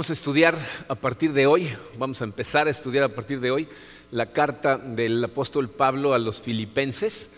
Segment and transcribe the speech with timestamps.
[0.00, 0.56] Vamos a estudiar
[0.88, 3.68] a partir de hoy, vamos a empezar a estudiar a partir de hoy
[4.10, 7.28] la carta del apóstol Pablo a los filipenses.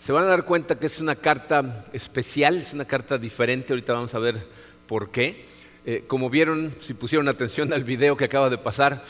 [0.00, 3.92] Se van a dar cuenta que es una carta especial, es una carta diferente, ahorita
[3.92, 4.48] vamos a ver
[4.88, 5.44] por qué.
[5.86, 9.04] Eh, como vieron, si pusieron atención al video que acaba de pasar,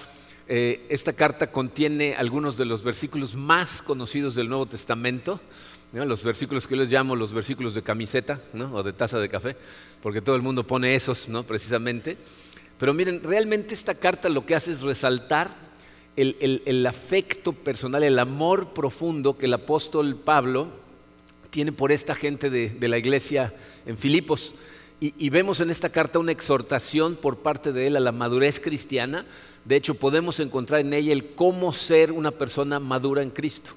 [0.47, 5.41] eh, esta carta contiene algunos de los versículos más conocidos del Nuevo Testamento
[5.93, 8.41] los versículos que yo les llamo los versículos de camiseta
[8.73, 9.57] o de taza de café,
[10.03, 11.45] porque todo el mundo pone esos ¿no?
[11.45, 12.19] precisamente.
[12.79, 15.69] Pero miren, realmente esta carta lo que hace es resaltar
[16.17, 20.69] el, afecto personal, el amor profundo que el apóstol Pablo
[21.51, 23.55] tiene por esta gente de, la iglesia
[23.87, 24.55] en Filipos.
[25.01, 29.27] Y, vemos en esta carta una exhortación por parte de él a la madurez cristiana.
[29.65, 33.73] De hecho, podemos encontrar en ella el cómo ser una persona madura en Cristo.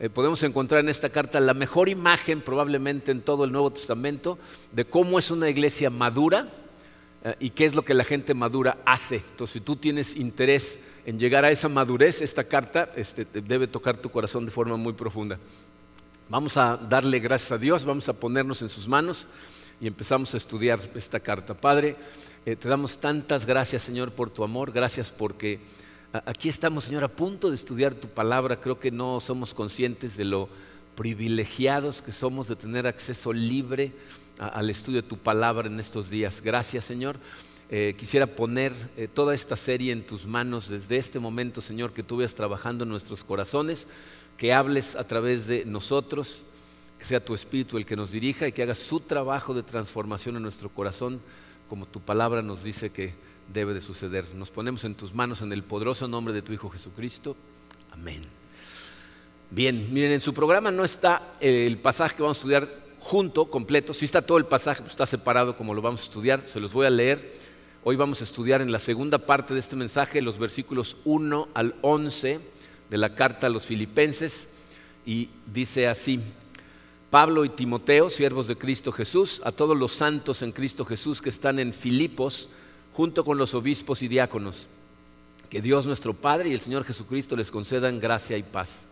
[0.00, 4.38] Eh, podemos encontrar en esta carta la mejor imagen probablemente en todo el Nuevo Testamento
[4.72, 6.48] de cómo es una iglesia madura
[7.38, 9.16] y qué es lo que la gente madura hace.
[9.16, 13.96] Entonces, si tú tienes interés en llegar a esa madurez, esta carta este, debe tocar
[13.96, 15.38] tu corazón de forma muy profunda.
[16.28, 19.26] Vamos a darle gracias a Dios, vamos a ponernos en sus manos
[19.80, 21.54] y empezamos a estudiar esta carta.
[21.54, 21.96] Padre,
[22.46, 25.60] eh, te damos tantas gracias, Señor, por tu amor, gracias porque
[26.12, 28.60] Aquí estamos, Señor, a punto de estudiar tu palabra.
[28.60, 30.48] Creo que no somos conscientes de lo
[30.96, 33.92] privilegiados que somos de tener acceso libre
[34.40, 36.40] al estudio de tu palabra en estos días.
[36.40, 37.18] Gracias, Señor.
[37.68, 42.02] Eh, quisiera poner eh, toda esta serie en tus manos desde este momento, Señor, que
[42.02, 43.86] tú veas trabajando en nuestros corazones,
[44.38, 46.44] que hables a través de nosotros,
[46.98, 50.36] que sea tu Espíritu el que nos dirija y que haga su trabajo de transformación
[50.36, 51.20] en nuestro corazón,
[51.68, 53.14] como tu palabra nos dice que
[53.52, 54.34] debe de suceder.
[54.34, 57.36] Nos ponemos en tus manos en el poderoso nombre de tu Hijo Jesucristo.
[57.92, 58.22] Amén.
[59.50, 63.92] Bien, miren, en su programa no está el pasaje que vamos a estudiar junto, completo.
[63.92, 66.44] Si está todo el pasaje, pues está separado como lo vamos a estudiar.
[66.46, 67.50] Se los voy a leer.
[67.82, 71.74] Hoy vamos a estudiar en la segunda parte de este mensaje los versículos 1 al
[71.80, 72.40] 11
[72.90, 74.48] de la carta a los filipenses.
[75.06, 76.20] Y dice así,
[77.10, 81.30] Pablo y Timoteo, siervos de Cristo Jesús, a todos los santos en Cristo Jesús que
[81.30, 82.50] están en Filipos,
[82.92, 84.68] junto con los obispos y diáconos.
[85.48, 88.82] Que Dios nuestro Padre y el Señor Jesucristo les concedan gracia y paz.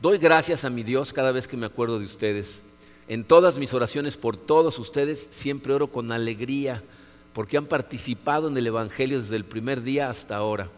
[0.00, 2.62] Doy gracias a mi Dios cada vez que me acuerdo de ustedes.
[3.08, 6.82] En todas mis oraciones por todos ustedes siempre oro con alegría
[7.32, 10.70] porque han participado en el Evangelio desde el primer día hasta ahora.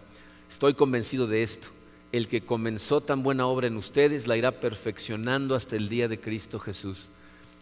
[0.51, 1.69] Estoy convencido de esto.
[2.11, 6.21] El que comenzó tan buena obra en ustedes la irá perfeccionando hasta el día de
[6.21, 7.11] Cristo Jesús.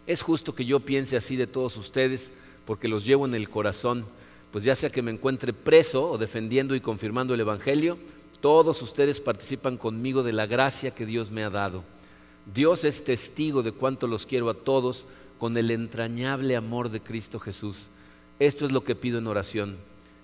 [0.05, 2.31] Es justo que yo piense así de todos ustedes
[2.65, 4.05] porque los llevo en el corazón
[4.51, 7.97] pues ya sea que me encuentre preso o defendiendo y confirmando el Evangelio,
[8.39, 11.83] todos ustedes participan conmigo de la gracia que Dios me ha dado.
[12.53, 15.05] Dios es testigo de cuánto los quiero a todos
[15.37, 17.87] con el entrañable amor de Cristo Jesús.
[18.39, 19.77] Esto es lo que pido en oración,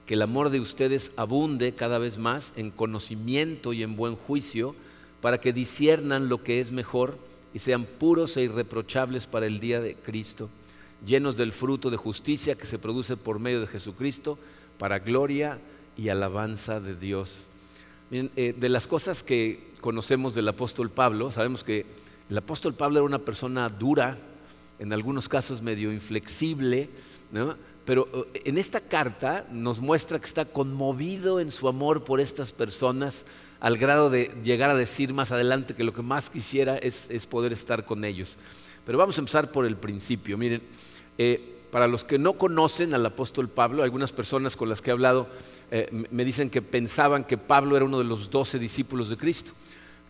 [0.06, 4.76] que el amor de ustedes abunde cada vez más en conocimiento y en buen juicio,
[5.22, 7.18] para que disiernan lo que es mejor
[7.54, 10.50] y sean puros e irreprochables para el día de Cristo
[11.06, 14.38] llenos del fruto de justicia que se produce por medio de Jesucristo,
[14.78, 15.60] para gloria
[15.98, 17.48] y alabanza de Dios.
[18.12, 21.86] Eh, de las cosas que conocemos del apóstol Pablo, sabemos que
[22.30, 24.18] el apóstol Pablo era una persona dura,
[24.80, 26.90] en algunos casos medio inflexible,
[27.86, 32.52] pero eh, en esta carta nos muestra que está conmovido en su amor por estas
[32.52, 33.26] personas
[33.60, 37.54] al grado de llegar a decir más adelante que lo que más quisiera es, poder
[37.54, 38.38] estar con ellos.
[38.86, 40.38] Pero vamos a empezar por el principio.
[40.38, 40.62] Miren,
[41.18, 44.94] eh, para los que no conocen al apóstol Pablo, algunas personas con las que he
[44.94, 45.28] hablado
[45.72, 49.54] eh, me dicen que pensaban que Pablo era uno de los doce discípulos de Cristo.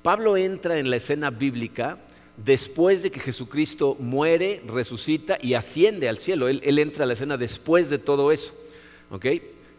[0.03, 1.97] Pablo entra en la escena bíblica
[2.37, 6.49] después de que Jesucristo muere, resucita y asciende al cielo.
[6.49, 8.53] Él, entra a la escena después de todo eso.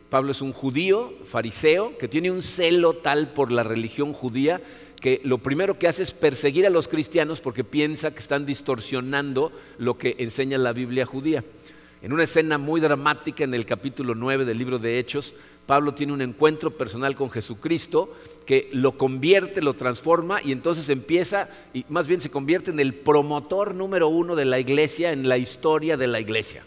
[0.08, 4.62] Pablo es un judío, fariseo, que tiene un celo tal por la religión judía
[5.00, 9.52] que lo primero que hace es perseguir a los cristianos porque piensa que están distorsionando
[9.76, 11.44] lo que enseña la Biblia judía.
[12.00, 15.34] En una escena muy dramática en el capítulo 9 del libro de Hechos,
[15.66, 18.14] Pablo tiene un encuentro personal con Jesucristo
[18.46, 22.94] que lo convierte, lo transforma y entonces empieza, y más bien se convierte en el
[22.94, 26.64] promotor número uno de la iglesia, en la historia de la iglesia.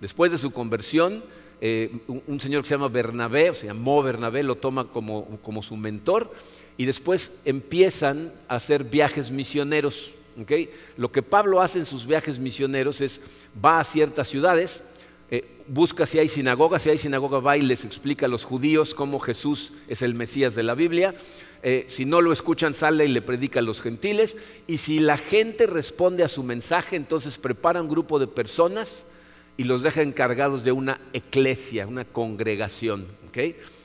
[0.00, 1.22] Después de su conversión,
[1.60, 1.90] eh,
[2.26, 6.32] un, señor que se llama Bernabé, o se llamó Bernabé, lo toma como su mentor
[6.76, 10.14] y después empiezan a hacer viajes misioneros.
[10.96, 13.22] Lo que Pablo hace en sus viajes misioneros es
[13.64, 14.82] va a ciertas ciudades,
[15.30, 18.94] eh, busca si hay sinagoga, si hay sinagoga va y les explica a los judíos
[18.94, 21.14] cómo Jesús es el Mesías de la Biblia.
[21.62, 24.36] Eh, si no lo escuchan, sale y le predica a los gentiles.
[24.66, 29.04] Y si la gente responde a su mensaje, entonces prepara un grupo de personas
[29.56, 33.06] y los deja encargados de una eclesia, una congregación.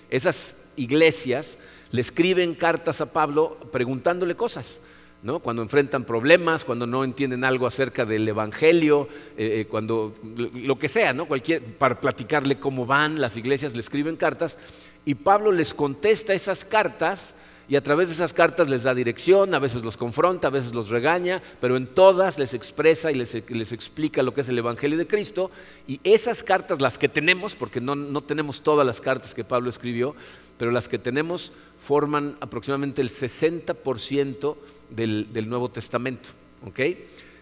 [0.10, 1.58] Esas iglesias
[1.92, 4.80] le escriben cartas a Pablo preguntándole cosas.
[5.24, 5.40] ¿No?
[5.40, 9.08] cuando enfrentan problemas, cuando no entienden algo acerca del Evangelio,
[9.38, 10.16] eh, eh, cuando
[10.54, 11.28] lo que sea, ¿no?
[11.28, 14.58] Cualquier, para platicarle cómo van, las iglesias le escriben cartas
[15.06, 17.36] y Pablo les contesta esas cartas
[17.72, 20.74] y a través de esas cartas les da dirección, a veces los confronta, a veces
[20.74, 23.34] los regaña, pero en todas les expresa y les,
[23.72, 25.52] explica lo que es el Evangelio de Cristo.
[25.88, 30.16] Y esas cartas, las que tenemos, porque no, tenemos todas las cartas que Pablo escribió,
[30.58, 34.56] pero las que tenemos forman aproximadamente el 60%
[34.90, 36.30] del, del, Nuevo Testamento.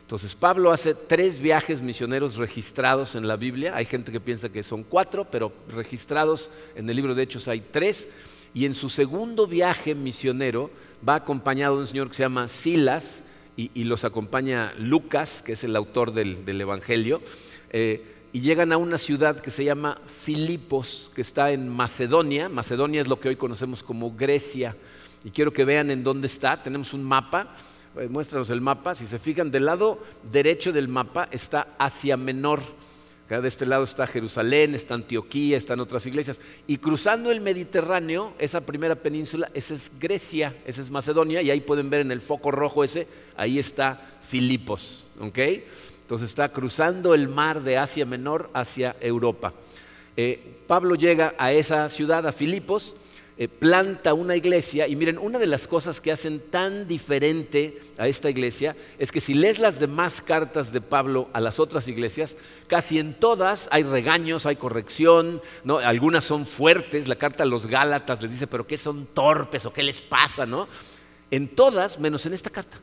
[0.01, 3.75] Entonces Pablo hace tres viajes misioneros registrados en la Biblia.
[3.75, 7.59] Hay gente que piensa que son cuatro, pero registrados en el libro de Hechos hay
[7.59, 8.07] tres
[8.53, 10.71] y en su segundo viaje misionero
[11.07, 13.23] va acompañado de un señor que se llama Silas
[13.57, 17.21] y, los acompaña Lucas, que es el autor del, Evangelio,
[17.71, 22.49] eh, y llegan a una ciudad que se llama Filipos, que está en Macedonia.
[22.49, 24.75] Macedonia es lo que hoy conocemos como Grecia.
[25.23, 26.61] Y quiero que vean en dónde está.
[26.61, 27.55] Tenemos un mapa.
[27.97, 28.93] Eh, muéstranos el mapa.
[28.95, 29.99] Si se fijan, del lado
[30.31, 32.61] derecho del mapa está Asia Menor
[33.37, 36.39] de este lado está Jerusalén, está Antioquía, están otras iglesias.
[36.65, 41.61] Y cruzando el Mediterráneo, esa primera península, esa es Grecia, esa es Macedonia, y ahí
[41.61, 45.05] pueden ver en el foco rojo ese, ahí está Filipos.
[46.09, 49.53] Entonces está cruzando el mar de Asia Menor hacia Europa.
[50.17, 52.95] Eh, Pablo llega a esa ciudad, a Filipos,
[53.37, 58.07] eh, planta una iglesia y miren, una de las cosas que hacen tan diferente a
[58.07, 62.37] esta iglesia es que si lees las demás cartas de Pablo a las otras iglesias,
[62.65, 65.77] casi en todas hay regaños, hay corrección, ¿no?
[65.77, 69.73] algunas son fuertes, la carta a los Gálatas les dice, pero ¿qué son torpes o
[69.73, 70.47] qué les pasa?
[70.47, 70.67] ¿no?
[71.29, 72.79] En todas, menos en esta carta.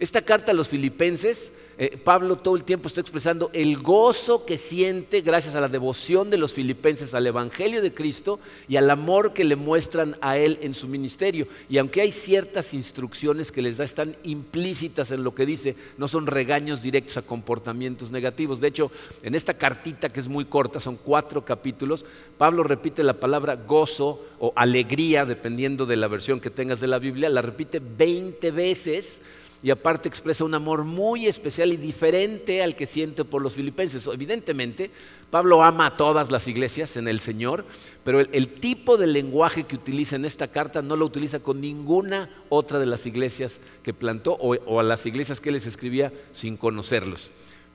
[0.00, 4.56] Esta carta a los filipenses, eh, Pablo todo el tiempo está expresando el gozo que
[4.56, 9.34] siente gracias a la devoción de los filipenses al Evangelio de Cristo y al amor
[9.34, 11.46] que le muestran a él en su ministerio.
[11.68, 16.08] Y aunque hay ciertas instrucciones que les da, están implícitas en lo que dice, no
[16.08, 18.58] son regaños directos a comportamientos negativos.
[18.58, 18.90] De hecho,
[19.22, 22.06] en esta cartita que es muy corta, son cuatro capítulos,
[22.38, 26.98] Pablo repite la palabra gozo o alegría, dependiendo de la versión que tengas de la
[26.98, 29.20] Biblia, la repite 20 veces
[29.62, 34.06] y aparte expresa un amor muy especial y diferente al que siente por los filipenses.
[34.06, 34.90] Evidentemente,
[35.30, 37.66] Pablo ama a todas las iglesias en el Señor,
[38.02, 42.30] pero el, tipo de lenguaje que utiliza en esta carta no lo utiliza con ninguna
[42.48, 47.30] otra de las iglesias que plantó o, a las iglesias que les escribía sin conocerlos.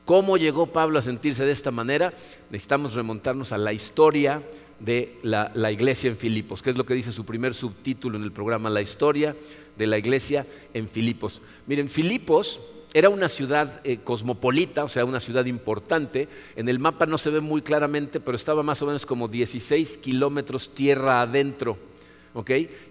[0.05, 2.13] ¿Cómo llegó Pablo a sentirse de esta manera?
[2.51, 4.43] Necesitamos remontarnos a la historia
[4.79, 8.23] de la, la iglesia en Filipos, que es lo que dice su primer subtítulo en
[8.23, 9.35] el programa, la historia
[9.77, 11.41] de la iglesia en Filipos.
[11.67, 12.59] Miren, Filipos
[12.95, 16.29] era una ciudad eh, cosmopolita, o sea, una ciudad importante.
[16.55, 19.97] En el mapa no se ve muy claramente, pero estaba más o menos como 16
[19.97, 21.77] kilómetros tierra adentro.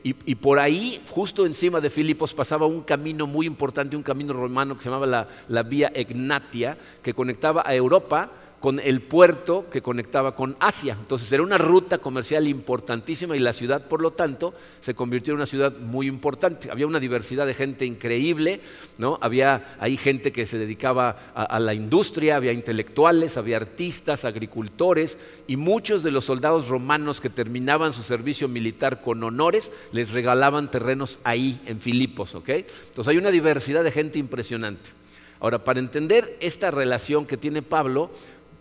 [0.05, 4.75] Y, por ahí, justo encima de Filipos, pasaba un camino muy importante, un camino romano
[4.75, 8.31] que se llamaba la, la Vía Egnatia, que conectaba a Europa
[8.65, 10.97] con el puerto que conectaba con Asia.
[10.99, 15.37] Entonces era una ruta comercial importantísima y la ciudad, por lo tanto, se convirtió en
[15.41, 16.71] una ciudad muy importante.
[16.71, 18.63] Había una diversidad de gente increíble,
[18.97, 19.19] ¿no?
[19.21, 25.59] Había ahí gente que se dedicaba a, la industria, había intelectuales, había artistas, agricultores y
[25.59, 31.19] muchos de los soldados romanos que terminaban su servicio militar con honores les regalaban terrenos
[31.23, 32.49] ahí en Filipos, ¿ok?
[32.49, 35.05] Entonces hay una diversidad de gente impresionante.
[35.45, 38.11] Ahora, para entender esta relación que tiene Pablo,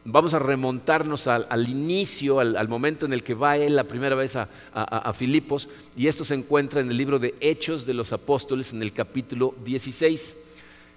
[0.05, 4.36] vamos a remontarnos al, inicio, al, momento en el que va él la primera vez
[4.36, 8.81] a, Filipos, y esto se encuentra en el libro de Hechos de los Apóstoles, en
[8.81, 10.38] el capítulo 16.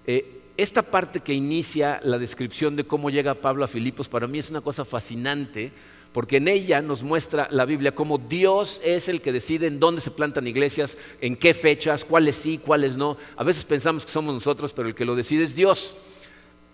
[0.06, 4.38] Eh, esta parte que inicia la descripción de cómo llega Pablo a Filipos, para mí
[4.38, 5.70] es una cosa fascinante,
[6.12, 10.00] porque en ella nos muestra la Biblia cómo Dios es el que decide en dónde
[10.00, 13.18] se plantan iglesias, en qué fechas, cuáles sí, cuáles no.
[13.36, 15.96] A veces pensamos que somos nosotros, pero el que lo decide es Dios.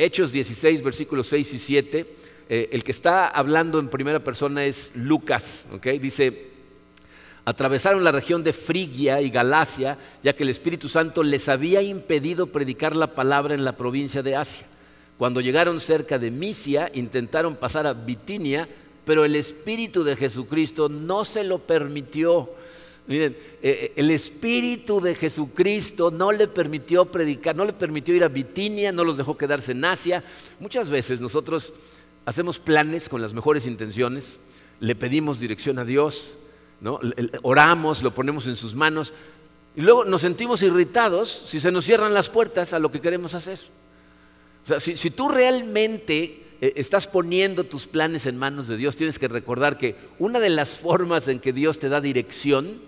[0.04, 2.06] Hechos 16, versículos 6 y 7
[2.49, 5.64] eh, el que está hablando en primera persona es Lucas,
[6.00, 6.49] Dice,
[7.44, 12.49] atravesaron la región de Frigia y Galacia, ya que el Espíritu Santo les había impedido
[12.49, 14.66] predicar la palabra en la provincia de Asia.
[15.16, 18.68] Cuando llegaron cerca de Misia, intentaron pasar a Bitinia,
[19.06, 22.50] pero el Espíritu de Jesucristo no se lo permitió.
[23.06, 28.25] Miren, eh, eh, el Espíritu de Jesucristo no le permitió predicar, no le permitió ir
[28.25, 30.23] a Bitinia, no los dejó quedarse en Asia.
[30.61, 31.73] Muchas veces nosotros
[32.25, 34.38] hacemos planes con las mejores intenciones,
[34.80, 36.37] le pedimos dirección a Dios,
[37.42, 39.12] oramos, lo ponemos en sus manos
[39.75, 43.35] y luego nos sentimos irritados si se nos cierran las puertas a lo que queremos
[43.35, 43.59] hacer.
[44.64, 49.18] O sea, si, tú realmente eh, estás poniendo tus planes en manos de Dios, tienes
[49.18, 52.80] que recordar que una de las formas en que Dios te da dirección,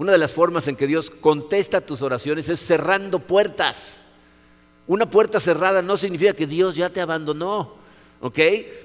[0.00, 4.00] una de las formas en que Dios contesta tus oraciones es cerrando puertas.
[4.86, 7.74] Una puerta cerrada no significa que Dios ya te abandonó.
[8.22, 8.38] ¿Ok?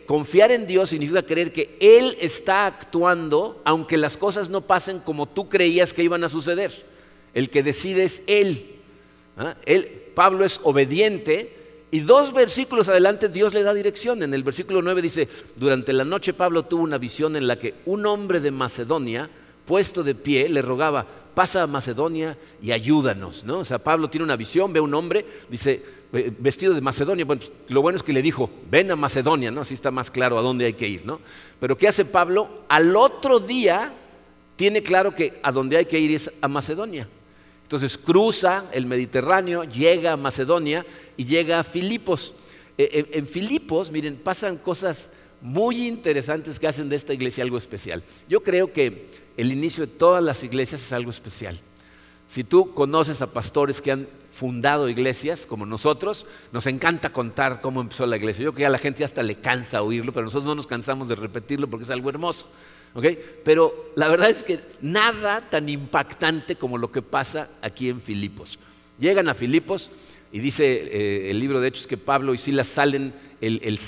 [0.08, 5.26] Confiar en Dios significa creer que Él está actuando aunque las cosas no pasen como
[5.26, 6.86] tú creías que iban a suceder.
[7.34, 8.76] El que decide es Él.
[9.38, 9.56] ¿Ah?
[9.66, 11.56] Él Pablo es obediente
[11.92, 14.22] y dos versículos adelante Dios le da dirección.
[14.22, 17.74] En el versículo 9 dice, durante la noche Pablo tuvo una visión en la que
[17.86, 19.30] un hombre de Macedonia,
[19.66, 23.44] puesto de pie, le rogaba, pasa a Macedonia y ayúdanos.
[23.44, 23.60] ¿no?
[23.60, 27.26] O sea, Pablo tiene una visión, ve a un hombre, dice, vestido de Macedonia.
[27.26, 29.62] Bueno, pues, lo bueno es que le dijo, ven a Macedonia, ¿no?
[29.62, 31.20] Así está más claro a dónde hay que ir, ¿no?
[31.60, 32.62] Pero ¿qué hace Pablo?
[32.70, 33.94] Al otro día
[34.56, 37.08] tiene claro que a dónde hay que ir es a Macedonia.
[37.64, 40.86] Entonces cruza el Mediterráneo, llega a Macedonia
[41.18, 42.34] y llega a Filipos.
[42.78, 45.10] E, en, Filipos, miren, pasan cosas
[45.42, 48.04] muy interesantes que hacen de esta iglesia algo especial.
[48.30, 51.60] Yo creo que el inicio de todas las iglesias es algo especial.
[52.28, 57.82] Si tú conoces a pastores que han fundado iglesias como nosotros, nos encanta contar cómo
[57.82, 58.44] empezó la iglesia.
[58.44, 61.08] Yo creo que a la gente hasta le cansa oírlo, pero nosotros no nos cansamos
[61.08, 62.48] de repetirlo porque es algo hermoso.
[63.44, 68.58] Pero la verdad es que nada tan impactante como lo que pasa aquí en Filipos.
[69.00, 69.92] Llegan a Filipos
[70.32, 73.80] y dice eh, el libro de Hechos que Pablo y Silas salen el, el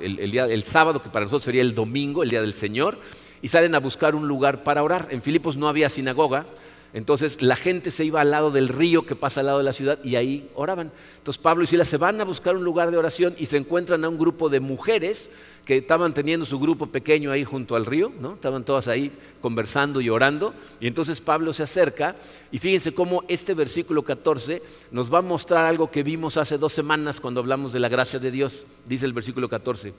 [0.00, 2.98] el, día, el sábado, que para nosotros sería el domingo, el día del Señor,
[3.44, 5.08] y salen a buscar un lugar para orar.
[5.10, 6.46] En Filipos no había sinagoga,
[6.94, 9.74] entonces la gente se iba al lado del río que pasa al lado de la
[9.74, 10.90] ciudad y ahí oraban.
[11.18, 14.02] Entonces Pablo y Silas se van a buscar un lugar de oración y se encuentran
[14.02, 15.28] a un grupo de mujeres
[15.66, 18.32] que estaban teniendo su grupo pequeño ahí junto al río, ¿no?
[18.32, 20.54] Estaban todas ahí conversando y orando.
[20.80, 22.16] Y entonces Pablo se acerca
[22.50, 26.72] y fíjense cómo este versículo 14 nos va a mostrar algo que vimos hace dos
[26.72, 28.66] semanas cuando hablamos de la gracia de Dios.
[28.86, 29.92] Dice el versículo 14.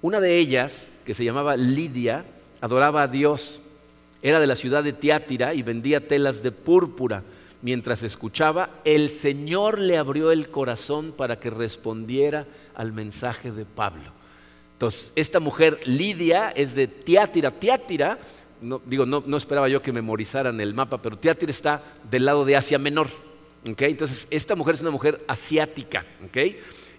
[0.00, 2.24] Una de ellas, que se llamaba Lidia,
[2.60, 3.60] adoraba a Dios
[4.22, 7.24] era de la ciudad de Tiátira y vendía telas de púrpura.
[7.62, 14.12] Mientras escuchaba, el Señor le abrió el corazón para que respondiera al mensaje de Pablo.
[14.74, 17.50] Entonces, esta mujer Lidia es de Tiátira.
[17.50, 18.18] Tiátira,
[18.62, 22.56] no, digo, no, esperaba yo que memorizaran el mapa, pero Tiátira está del lado de
[22.56, 23.08] Asia Menor.
[23.62, 26.06] Entonces, esta mujer es una mujer asiática.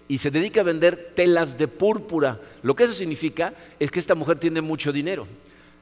[0.06, 2.40] Y se dedica a vender telas de púrpura.
[2.62, 5.26] Lo que eso significa es que esta mujer tiene mucho dinero.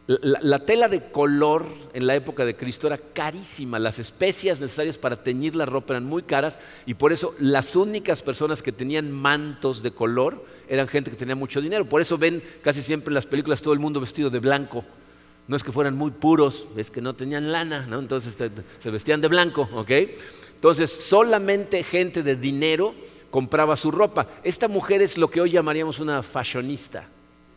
[0.06, 5.22] La, tela de color en la época de Cristo era carísima, las especias necesarias para
[5.22, 9.84] teñir la ropa eran muy caras y por eso las únicas personas que tenían mantos
[9.84, 11.88] de color eran gente que tenía mucho dinero.
[11.88, 14.84] Por eso ven casi siempre en las películas todo el mundo vestido de blanco.
[15.46, 18.00] No es que fueran muy puros, es que no tenían lana, ¿no?
[18.00, 18.36] entonces
[18.80, 19.68] se vestían de blanco.
[19.72, 19.90] ¿ok?
[20.56, 22.94] Entonces solamente gente de dinero
[23.30, 24.26] compraba su ropa.
[24.42, 27.06] Esta mujer es lo que hoy llamaríamos una fashionista,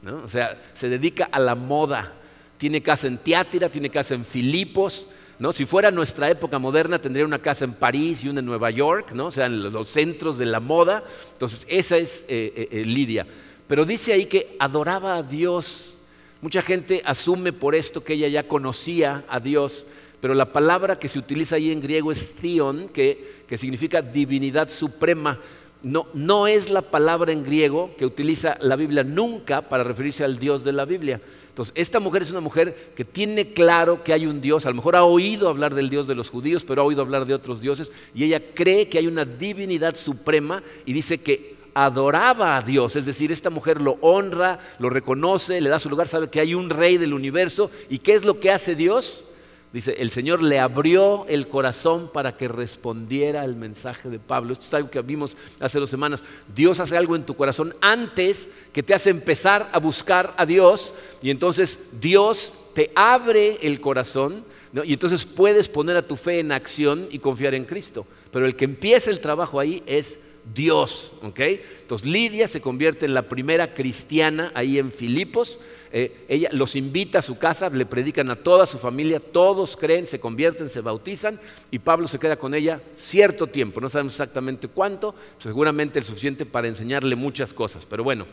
[0.03, 0.17] ¿no?
[0.17, 2.19] o sea, se dedica a la moda
[2.63, 5.09] tiene casa en Tiátira, tiene casa en Filipos.
[5.37, 5.51] ¿no?
[5.51, 9.11] Si fuera nuestra época moderna, tendría una casa en París y una en Nueva York,
[9.11, 9.25] ¿no?
[9.25, 11.03] o sea, en los centros de la moda.
[11.33, 13.27] Entonces, esa es eh, eh, eh, Lidia.
[13.67, 15.97] Pero dice ahí que adoraba a Dios.
[16.39, 19.85] Mucha gente asume por esto que ella ya conocía a Dios,
[20.21, 24.69] pero la palabra que se utiliza ahí en griego es theon, que, que significa divinidad
[24.69, 25.37] suprema.
[25.81, 30.39] No, no es la palabra en griego que utiliza la Biblia nunca para referirse al
[30.39, 31.19] Dios de la Biblia.
[31.53, 34.75] Entonces, esta mujer es una mujer que tiene claro que hay un Dios, a lo
[34.75, 37.61] mejor ha oído hablar del Dios de los judíos, pero ha oído hablar de otros
[37.61, 42.95] dioses, y ella cree que hay una divinidad suprema y dice que adoraba a Dios,
[42.95, 46.55] es decir, esta mujer lo honra, lo reconoce, le da su lugar, sabe que hay
[46.55, 49.27] un rey del universo, ¿y qué es lo que hace Dios?
[49.73, 54.53] Dice, el Señor le abrió el corazón para que respondiera al mensaje de Pablo.
[54.53, 56.23] Esto es algo que vimos hace dos semanas.
[56.53, 60.93] Dios hace algo en tu corazón antes que te hace empezar a buscar a Dios
[61.23, 64.45] y entonces Dios te abre el corazón
[64.83, 68.05] y entonces puedes poner a tu fe en acción y confiar en Cristo.
[68.31, 70.19] Pero el que empieza el trabajo ahí es
[70.53, 71.11] Dios.
[71.21, 75.59] Entonces Lidia se convierte en la primera cristiana ahí en Filipos.
[75.91, 80.07] Eh, ella los invita a su casa, le predican a toda su familia, todos creen,
[80.07, 81.39] se convierten, se bautizan
[81.71, 86.45] y Pablo se queda con ella cierto tiempo, no sabemos exactamente cuánto, seguramente el suficiente
[86.45, 87.85] para enseñarle muchas cosas.
[87.85, 88.25] Pero bueno,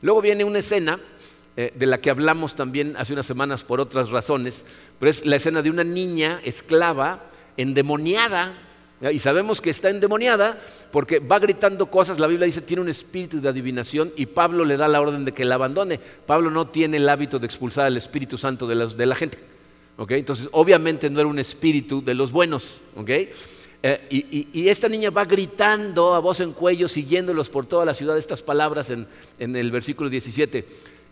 [0.00, 1.00] luego viene una escena
[1.56, 4.64] eh, de la que hablamos también hace unas semanas por otras razones,
[5.00, 8.67] pero es la escena de una niña esclava endemoniada
[9.00, 10.58] y sabemos que está endemoniada
[10.90, 12.18] porque va gritando cosas.
[12.18, 15.32] La Biblia dice tiene un espíritu de adivinación y Pablo le da la orden de
[15.32, 16.00] que la abandone.
[16.26, 19.38] Pablo no tiene el hábito de expulsar al Espíritu Santo de, la gente.
[20.08, 22.80] Entonces, obviamente no era un espíritu de los buenos.
[23.82, 28.18] Eh, y, esta niña va gritando a voz en cuello, siguiéndolos por toda la ciudad
[28.18, 29.06] estas palabras en
[29.38, 30.66] el versículo 17.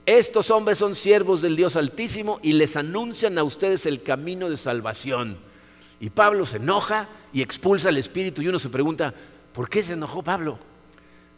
[0.07, 4.57] Estos hombres son siervos del Dios Altísimo y les anuncian a ustedes el camino de
[4.57, 5.37] salvación.
[5.99, 9.13] Y Pablo se enoja y expulsa al espíritu y uno se pregunta,
[9.53, 10.59] ¿por qué se enojó Pablo?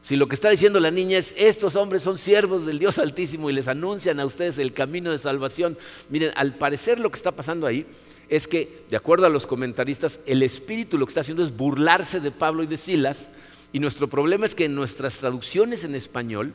[0.00, 3.50] Si lo que está diciendo la niña es, estos hombres son siervos del Dios Altísimo
[3.50, 5.76] y les anuncian a ustedes el camino de salvación.
[6.08, 7.84] Miren, al parecer lo que está pasando ahí
[8.28, 12.20] es que, de acuerdo a los comentaristas, el espíritu lo que está haciendo es burlarse
[12.20, 13.26] de Pablo y de Silas.
[13.72, 16.52] Y nuestro problema es que en nuestras traducciones en español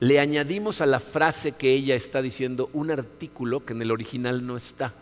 [0.00, 4.46] le añadimos a la frase que ella está diciendo un artículo que en el original
[4.46, 4.92] no está.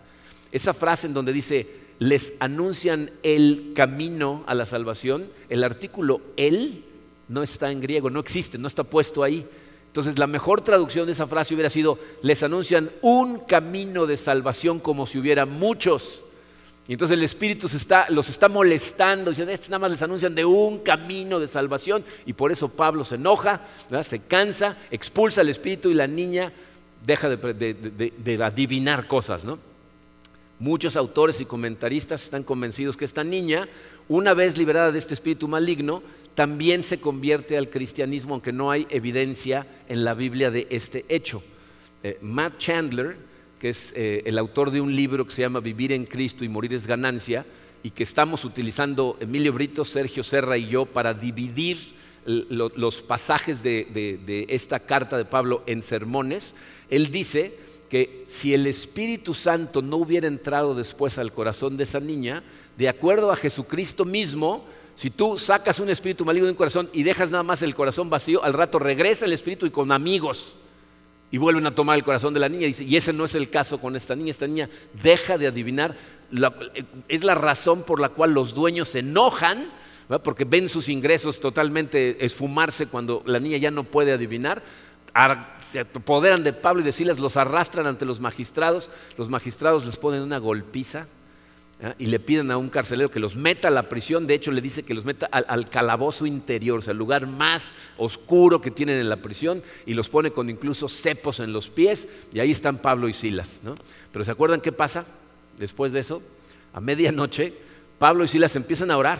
[0.52, 6.84] Esa frase en donde dice, les anuncian el camino a la salvación, el artículo el
[7.28, 9.46] no está en griego, no existe, no está puesto ahí.
[9.86, 14.80] Entonces la mejor traducción de esa frase hubiera sido, les anuncian un camino de salvación
[14.80, 16.24] como si hubiera muchos.
[16.88, 17.68] Y entonces el Espíritu
[18.08, 22.04] los está molestando, diciendo, estos nada más les anuncian de un camino de salvación.
[22.26, 23.62] Y por eso Pablo se enoja,
[24.02, 26.52] se cansa, expulsa al Espíritu y la niña
[27.06, 27.74] deja de,
[28.18, 29.44] de adivinar cosas.
[29.44, 29.71] ¿no?
[30.62, 33.68] Muchos autores y comentaristas están convencidos que esta niña,
[34.08, 36.04] una vez liberada de este espíritu maligno,
[36.36, 41.42] también se convierte al cristianismo, aunque no hay evidencia en la Biblia de este hecho.
[42.04, 43.16] Eh, Matt Chandler,
[43.58, 46.48] que es eh, el autor de un libro que se llama Vivir en Cristo y
[46.48, 47.44] Morir es Ganancia,
[47.82, 51.76] y que estamos utilizando Emilio Brito, Sergio Serra y yo para dividir
[52.24, 56.54] los pasajes de esta carta de Pablo en sermones,
[56.88, 62.00] él dice que si el Espíritu Santo no hubiera entrado después al corazón de esa
[62.00, 62.42] niña,
[62.78, 67.02] de acuerdo a Jesucristo mismo, si tú sacas un espíritu maligno de un corazón y
[67.02, 70.54] dejas nada más el corazón vacío, al rato regresa el espíritu y con amigos
[71.30, 72.66] y vuelven a tomar el corazón de la niña.
[72.66, 74.30] Y ese no es el caso con esta niña.
[74.30, 74.70] Esta niña
[75.02, 75.94] deja de adivinar.
[77.08, 79.70] es la razón por la cual los dueños se enojan,
[80.24, 84.62] porque ven sus ingresos totalmente esfumarse cuando la niña ya no puede adivinar.
[85.60, 88.90] Se apoderan de Pablo y de Silas, los arrastran ante los magistrados.
[89.16, 91.06] Los magistrados les ponen una golpiza
[91.98, 94.60] y le piden a un carcelero que los meta a la prisión, de hecho le
[94.60, 98.98] dice que los meta al, calabozo interior, o sea, el lugar más oscuro que tienen
[98.98, 102.78] en la prisión, y los pone con incluso cepos en los pies, y ahí están
[102.78, 103.60] Pablo y Silas.
[104.12, 105.06] Pero ¿se acuerdan qué pasa
[105.58, 106.22] después de eso?
[106.72, 107.52] A medianoche,
[107.98, 109.18] Pablo y Silas empiezan a orar,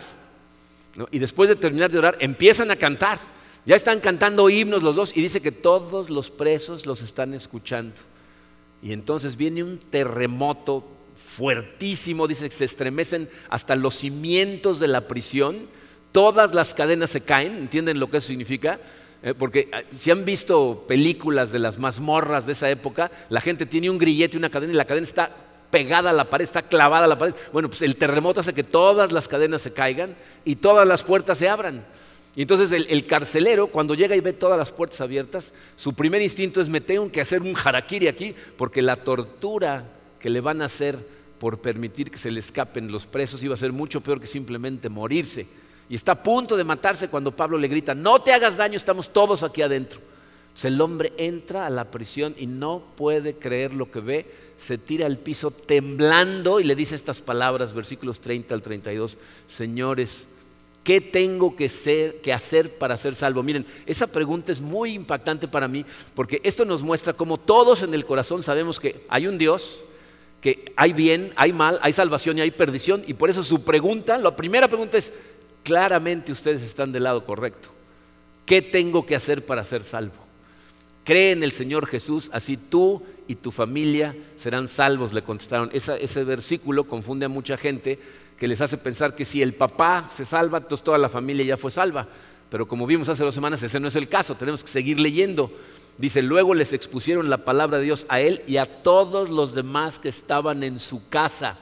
[1.11, 3.19] y después de terminar de orar, empiezan a cantar.
[3.65, 7.95] Ya están cantando himnos los dos, y dice que todos los presos los están escuchando.
[8.81, 10.83] Y entonces viene un terremoto
[11.15, 15.67] fuertísimo, dice que se estremecen hasta los cimientos de la prisión,
[16.11, 18.79] todas las cadenas se caen, ¿entienden lo que eso significa?
[19.23, 23.65] Eh, porque ah, si han visto películas de las mazmorras de esa época, la gente
[23.65, 25.33] tiene un grillete y una cadena y la cadena está
[25.71, 27.33] pegada a la pared, está clavada a la pared.
[27.53, 31.37] Bueno, pues el terremoto hace que todas las cadenas se caigan y todas las puertas
[31.37, 31.85] se abran.
[32.35, 36.21] Y entonces el, el, carcelero, cuando llega y ve todas las puertas abiertas, su primer
[36.21, 39.85] instinto es me tengo que hacer un harakiri aquí, porque la tortura
[40.19, 40.97] que le van a hacer
[41.37, 44.87] por permitir que se le escapen los presos iba a ser mucho peor que simplemente
[44.87, 45.45] morirse.
[45.89, 49.11] Y está a punto de matarse cuando Pablo le grita, no te hagas daño, estamos
[49.11, 49.99] todos aquí adentro.
[50.43, 54.77] Entonces el hombre entra a la prisión y no puede creer lo que ve, se
[54.77, 59.17] tira al piso temblando y le dice estas palabras, versículos 30 al 32,
[59.47, 60.27] señores,
[60.83, 61.69] ¿qué tengo que,
[62.21, 63.43] que hacer para ser salvo?
[63.43, 67.93] Miren, esa pregunta es muy impactante para mí porque esto nos muestra cómo todos en
[67.93, 69.85] el corazón sabemos que hay un Dios,
[70.41, 73.03] que hay bien, hay mal, hay salvación y hay perdición.
[73.07, 75.13] Y por eso su pregunta, la primera pregunta es,
[75.63, 77.69] claramente ustedes están del lado correcto.
[78.45, 80.15] ¿Qué tengo que hacer para ser salvo?
[81.05, 85.69] Cree en el Señor Jesús, así tú y tu familia serán salvos, le contestaron.
[85.71, 87.99] ese versículo confunde a mucha gente
[88.37, 91.57] que les hace pensar que si el papá se salva, entonces toda la familia ya
[91.57, 92.07] fue salva.
[92.49, 95.51] Pero como vimos hace dos semanas, ese no es el caso, tenemos que seguir leyendo.
[95.97, 99.99] Dice, luego les expusieron la palabra de Dios a él y a todos los demás
[99.99, 101.57] que estaban en su casa.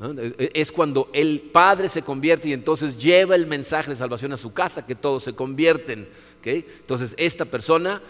[0.00, 4.32] E, e, es cuando el padre se convierte y entonces lleva el mensaje de salvación
[4.32, 6.08] a su casa, que todos se convierten.
[6.44, 8.02] Entonces esta persona.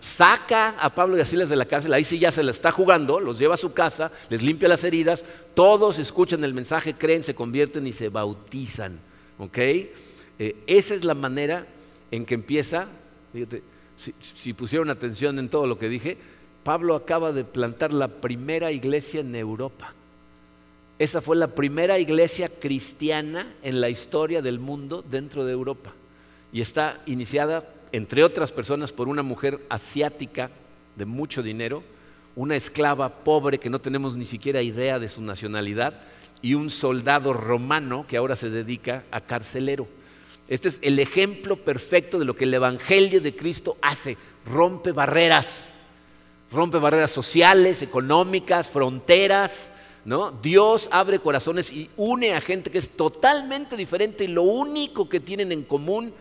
[0.00, 2.70] Saca a Pablo y a Silas de la cárcel, ahí sí ya se la está
[2.70, 7.22] jugando, los lleva a su casa, les limpia las heridas, todos escuchan el mensaje, creen,
[7.22, 9.00] se convierten y se bautizan.
[10.38, 11.66] Eh, esa es la manera
[12.10, 12.88] en que empieza,
[13.32, 13.62] fíjate,
[13.96, 16.16] si, pusieron atención en todo lo que dije,
[16.64, 19.94] Pablo acaba de plantar la primera iglesia en Europa.
[20.98, 25.92] Esa fue la primera iglesia cristiana en la historia del mundo dentro de Europa.
[26.52, 30.50] Y está iniciada, entre otras personas, por una mujer asiática
[30.96, 31.82] de mucho dinero,
[32.36, 35.94] una esclava pobre que no tenemos ni siquiera idea de su nacionalidad,
[36.42, 39.86] y un soldado romano que ahora se dedica a carcelero.
[40.48, 44.16] Este es el ejemplo perfecto de lo que el Evangelio de Cristo hace.
[44.46, 45.70] Rompe barreras,
[46.50, 49.70] rompe barreras sociales, económicas, fronteras.
[50.04, 50.32] ¿no?
[50.32, 55.20] Dios abre corazones y une a gente que es totalmente diferente y lo único que
[55.20, 56.12] tienen en común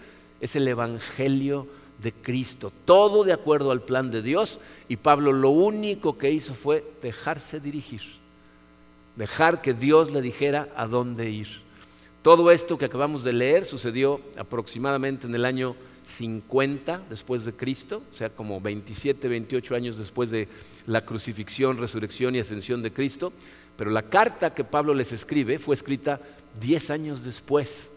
[0.42, 1.68] es el Evangelio
[2.02, 2.72] de Cristo.
[2.86, 7.60] Todo de acuerdo al plan de Dios y Pablo lo único que hizo fue dejarse
[7.60, 8.02] dirigir,
[9.16, 11.48] dejar que Dios le dijera a dónde ir.
[12.22, 15.76] Todo esto que acabamos de leer sucedió aproximadamente en el año
[16.06, 20.48] 50 después de Cristo, o sea, como 27, 28 años después de
[20.86, 23.32] la crucifixión, resurrección y ascensión de Cristo.
[23.78, 26.20] Pero la carta que Pablo les escribe fue escrita
[26.60, 27.90] 10 años después.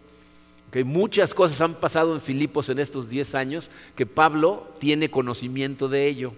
[0.85, 6.06] Muchas cosas han pasado en Filipos en estos 10 años que Pablo tiene conocimiento de
[6.06, 6.32] ello.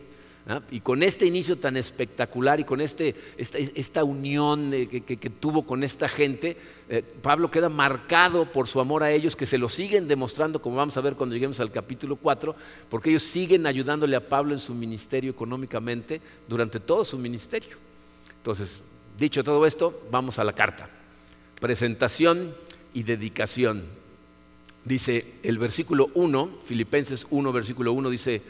[0.71, 6.07] Y con este inicio tan espectacular y con este, esta, unión que, tuvo con esta
[6.07, 6.59] gente,
[6.91, 10.77] eh, Pablo queda marcado por su amor a ellos, que se lo siguen demostrando, como
[10.77, 12.55] vamos a ver cuando lleguemos al capítulo 4,
[12.91, 17.79] porque ellos siguen ayudándole a Pablo en su ministerio económicamente durante todo su ministerio.
[18.37, 18.83] Entonces,
[19.17, 20.91] dicho todo esto, vamos a la carta.
[21.59, 22.55] Presentación
[22.93, 24.04] y dedicación.
[24.85, 28.43] Dice el versículo 1, Filipenses 1, versículo 1, dice,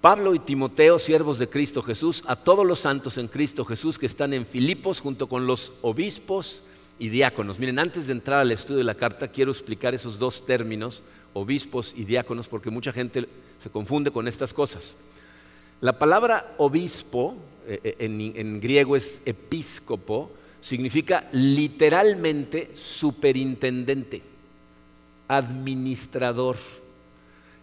[0.00, 4.06] Pablo y Timoteo, siervos de Cristo Jesús, a todos los santos en Cristo Jesús que
[4.06, 6.62] están en Filipos junto con los obispos
[6.98, 7.58] y diáconos.
[7.58, 11.02] Miren, antes de entrar al estudio de la carta, quiero explicar esos dos términos,
[11.34, 14.96] obispos y diáconos, porque mucha gente se confunde con estas cosas.
[15.80, 20.30] La palabra obispo, eh, eh, en, en griego es episcopo,
[20.62, 24.22] significa literalmente superintendente,
[25.28, 26.56] administrador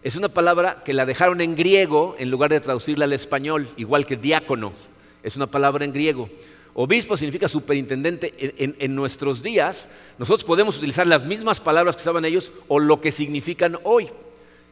[0.04, 4.04] es una palabra que la dejaron en griego en lugar de traducirla al español, igual
[4.04, 4.90] que diáconos.
[5.22, 6.28] Es una palabra en griego.
[6.74, 8.34] Obispo significa superintendente.
[8.58, 13.12] En, nuestros días, nosotros podemos utilizar las mismas palabras que usaban ellos o lo que
[13.12, 14.10] significan hoy.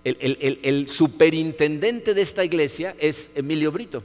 [0.05, 4.03] El, superintendente de esta iglesia es Emilio Brito.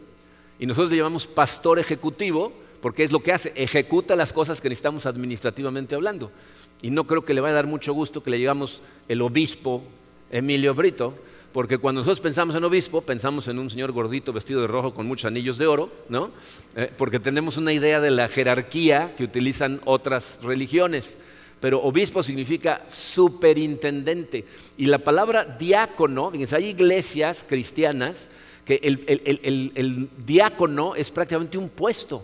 [0.59, 4.69] Y nosotros le llamamos pastor ejecutivo porque es lo que hace, ejecuta las cosas que
[4.69, 6.31] necesitamos administrativamente hablando.
[6.81, 9.83] Y no creo que le vaya a dar mucho gusto que le llegamos el obispo
[10.29, 11.15] Emilio Brito,
[11.51, 15.07] porque cuando nosotros pensamos en obispo, pensamos en un señor gordito vestido de rojo con
[15.07, 16.31] muchos anillos de oro, ¿no?
[16.75, 21.17] Eh, porque tenemos una idea de la jerarquía que utilizan otras religiones.
[21.59, 24.45] Pero obispo significa superintendente.
[24.77, 28.29] Y la palabra diácono, fíjense, hay iglesias cristianas
[28.63, 32.23] que el, diácono es prácticamente un puesto.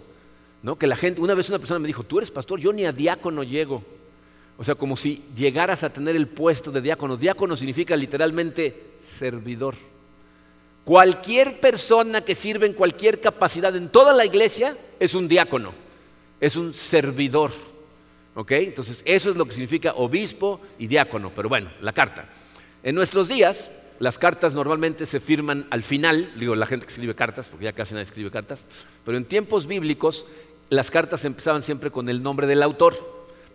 [0.61, 0.77] ¿no?
[0.77, 2.91] Que la gente, una vez una persona me dijo, tú eres pastor, yo ni a
[2.91, 3.83] diácono llego.
[4.57, 7.17] O sea, como si llegaras a tener el puesto de diácono.
[7.17, 9.75] Diácono significa literalmente servidor.
[10.83, 15.73] Cualquier persona que sirve en cualquier capacidad en toda la iglesia es un diácono,
[16.39, 17.51] es un servidor.
[18.35, 18.51] ¿Ok?
[18.51, 21.31] Entonces, eso es lo que significa obispo y diácono.
[21.35, 22.29] Pero bueno, la carta.
[22.81, 27.15] En nuestros días, las cartas normalmente se firman al final, digo, la gente que escribe
[27.15, 28.65] cartas, porque ya casi nadie escribe cartas,
[29.05, 30.25] pero en tiempos bíblicos
[30.69, 32.95] las cartas empezaban siempre con el nombre del autor,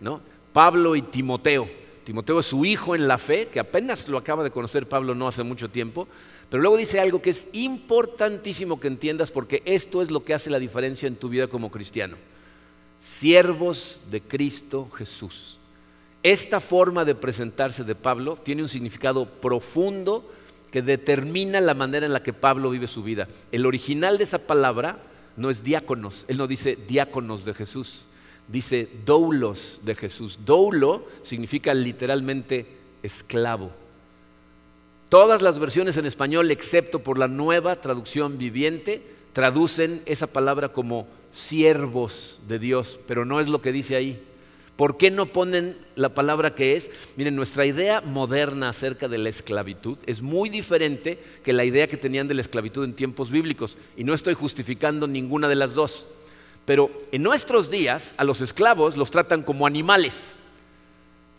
[0.01, 0.21] ¿no?
[0.53, 1.69] Pablo y Timoteo.
[2.05, 5.29] Timoteo es su hijo en la fe, que apenas lo acaba de conocer Pablo no
[5.29, 6.09] hace mucho tiempo,
[6.49, 10.49] pero luego dice algo que es importantísimo que entiendas porque esto es lo que hace
[10.49, 12.17] la diferencia en tu vida como cristiano.
[13.01, 15.59] Siervos de Cristo Jesús.
[16.23, 20.29] Esta forma de presentarse de Pablo tiene un significado profundo
[20.73, 23.29] que determina la manera en la que Pablo vive su vida.
[23.53, 24.99] El original de esa palabra
[25.37, 28.07] no es diáconos, él no dice diáconos de Jesús,
[28.49, 30.41] dice doulos de Jesús.
[30.45, 32.67] Doulo significa literalmente
[33.03, 33.71] esclavo.
[35.09, 41.07] Todas las versiones en español, excepto por la nueva traducción viviente, traducen esa palabra como
[41.31, 44.23] siervos de Dios, pero no es lo que dice ahí.
[44.77, 46.89] ¿Por qué no ponen la palabra que es?
[47.17, 51.97] Miren, nuestra idea moderna acerca de la esclavitud es muy diferente que la idea que
[51.97, 56.09] tenían de la esclavitud en tiempos bíblicos, y no estoy justificando ninguna de las dos.
[56.69, 60.37] Pero en nuestros días a los esclavos los tratan como animales.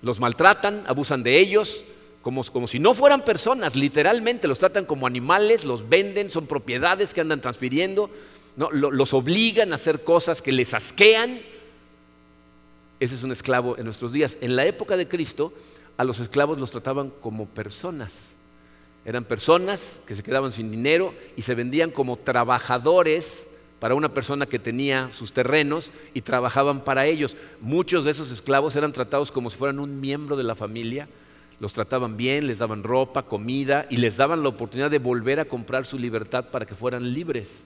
[0.01, 1.85] Los maltratan, abusan de ellos,
[2.23, 7.21] como, si no fueran personas, literalmente los tratan como animales, los venden, son propiedades que
[7.21, 8.09] andan transfiriendo,
[8.71, 11.41] los obligan a hacer cosas que les asquean.
[12.99, 14.35] Ese es un esclavo en nuestros días.
[14.41, 15.53] En la época de Cristo,
[15.97, 18.29] a los esclavos los trataban como personas.
[19.05, 23.45] Eran personas que se quedaban sin dinero y se vendían como trabajadores
[23.79, 27.37] para una persona que tenía sus terrenos y trabajaban para ellos.
[27.61, 31.07] Muchos de esos esclavos eran tratados como si fueran un miembro de la familia,
[31.59, 35.45] los trataban bien, les daban ropa, comida y les daban la oportunidad de volver a
[35.45, 37.65] comprar su libertad para que fueran libres.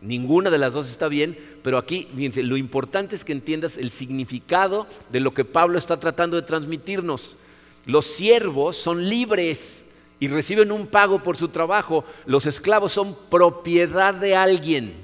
[0.00, 3.90] Ninguna de las dos está bien, pero aquí, fíjense, lo importante es que entiendas el
[3.90, 7.36] significado de lo que Pablo está tratando de transmitirnos.
[7.84, 9.84] Los siervos son libres
[10.20, 12.04] y reciben un pago por su trabajo.
[12.26, 14.94] Los esclavos son propiedad de alguien,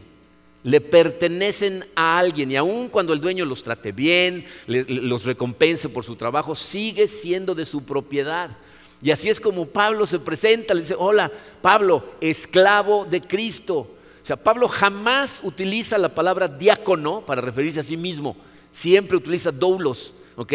[0.65, 6.05] le pertenecen a alguien y aun cuando el dueño los trate bien, los recompense por
[6.05, 8.57] su trabajo, sigue siendo de su propiedad.
[9.03, 13.77] Y así es como Pablo se presenta, le dice, hola, Pablo, esclavo de Cristo.
[13.77, 18.35] O sea, Pablo jamás utiliza la palabra diácono para referirse a sí mismo,
[18.73, 20.53] siempre utiliza doulos, ¿ok?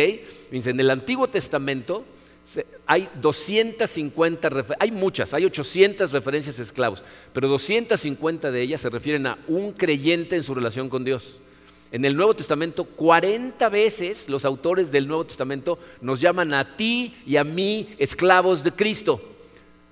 [0.51, 2.03] En el Antiguo Testamento
[2.85, 9.27] hay 250, hay muchas, hay 800 referencias a esclavos, pero 250 de ellas se refieren
[9.27, 11.41] a un creyente en su relación con Dios.
[11.91, 17.15] En el Nuevo Testamento, 40 veces los autores del Nuevo Testamento nos llaman a ti
[17.25, 19.28] y a mí esclavos de Cristo.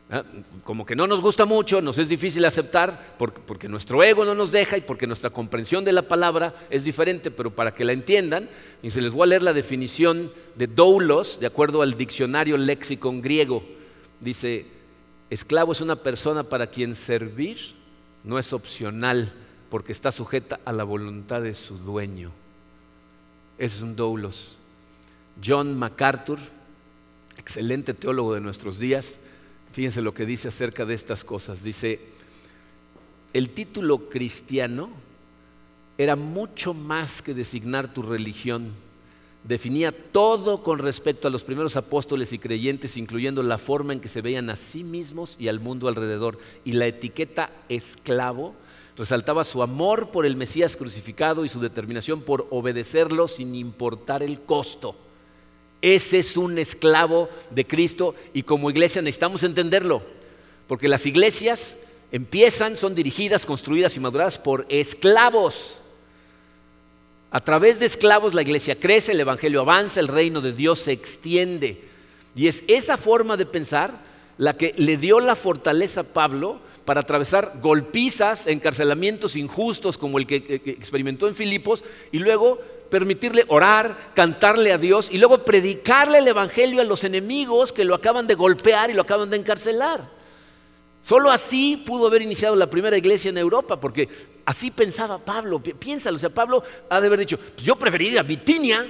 [0.10, 0.24] ¿Ah?
[0.63, 4.52] Como que no nos gusta mucho, nos es difícil aceptar porque, nuestro ego no nos
[4.52, 8.50] deja y porque nuestra comprensión de la palabra es diferente, pero para que la entiendan,
[8.82, 13.22] y se les voy a leer la definición de doulos, de acuerdo al diccionario lexicon
[13.22, 13.63] griego.
[14.22, 14.65] Dice,
[15.30, 17.58] esclavo es una persona para quien servir
[18.24, 19.34] no es opcional
[19.70, 22.32] porque está sujeta a la voluntad de su dueño.
[23.58, 24.60] Ese es un doulos.
[25.43, 26.39] John MacArthur,
[27.38, 29.20] excelente teólogo de nuestros días,
[29.78, 31.62] Fíjense lo que dice acerca de estas cosas.
[31.62, 32.00] Dice,
[33.32, 34.90] el título cristiano
[36.00, 38.72] era mucho más que designar tu religión.
[39.44, 44.10] Definía todo con respecto a los primeros apóstoles y creyentes, incluyendo la forma en que
[44.10, 46.40] se veían a sí mismos y al mundo alrededor.
[46.66, 48.56] Y la etiqueta esclavo
[48.98, 54.42] resaltaba su amor por el Mesías crucificado y su determinación por obedecerlo sin importar el
[54.42, 54.96] costo.
[55.82, 60.02] Ese es un esclavo de Cristo y como iglesia necesitamos entenderlo,
[60.68, 61.78] porque las iglesias
[62.12, 65.82] empiezan, son dirigidas, construidas y maduradas por esclavos.
[67.30, 70.94] A través de esclavos la iglesia crece, el Evangelio avanza, el reino de Dios se
[70.94, 71.82] extiende.
[72.36, 74.00] Y es esa forma de pensar
[74.38, 80.26] la que le dio la fortaleza a Pablo para atravesar golpizas, encarcelamientos injustos como el
[80.26, 86.28] que experimentó en Filipos y luego permitirle orar, cantarle a Dios y luego predicarle el
[86.28, 90.17] Evangelio a los enemigos que lo acaban de golpear y lo acaban de encarcelar.
[91.08, 94.10] Solo así pudo haber iniciado la primera iglesia en Europa, porque
[94.43, 95.62] así pensaba Pablo.
[95.62, 98.86] Piénsalo, o sea, Pablo ha de haber dicho, pues yo preferiría ir a Bitinia.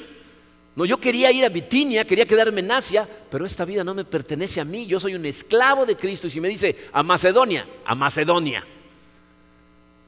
[0.75, 4.03] No, yo quería ir a Bitinia, quería quedarme en Asia, pero esta vida no me
[4.03, 4.88] pertenece a mí.
[4.88, 6.27] Yo soy un esclavo de Cristo.
[6.27, 8.65] Y si me dice a Macedonia, a Macedonia.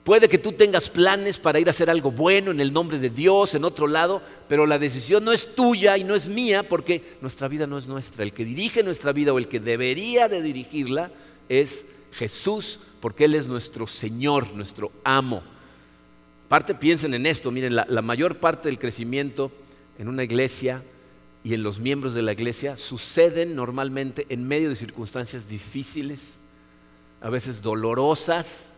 [0.10, 3.12] Puede que tú tengas planes para ir a hacer algo bueno en el nombre de
[3.12, 7.16] Dios, en otro lado, pero la decisión no es tuya y no es mía porque
[7.22, 8.24] nuestra vida no es nuestra.
[8.24, 11.12] El que dirige nuestra vida o el que debería de dirigirla
[11.48, 15.44] es Jesús porque Él es nuestro Señor, nuestro amo.
[16.48, 19.52] Aparte, piensen en esto, miren, la, la mayor parte del crecimiento
[20.00, 20.84] en una iglesia
[21.44, 26.40] y en los miembros de la iglesia suceden normalmente en medio de circunstancias difíciles,
[27.22, 28.69] a veces dolorosas,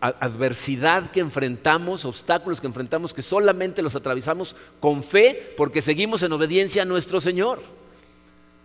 [0.00, 6.32] adversidad que enfrentamos, obstáculos que enfrentamos, que solamente los atravesamos con fe porque seguimos en
[6.32, 7.60] obediencia a nuestro Señor.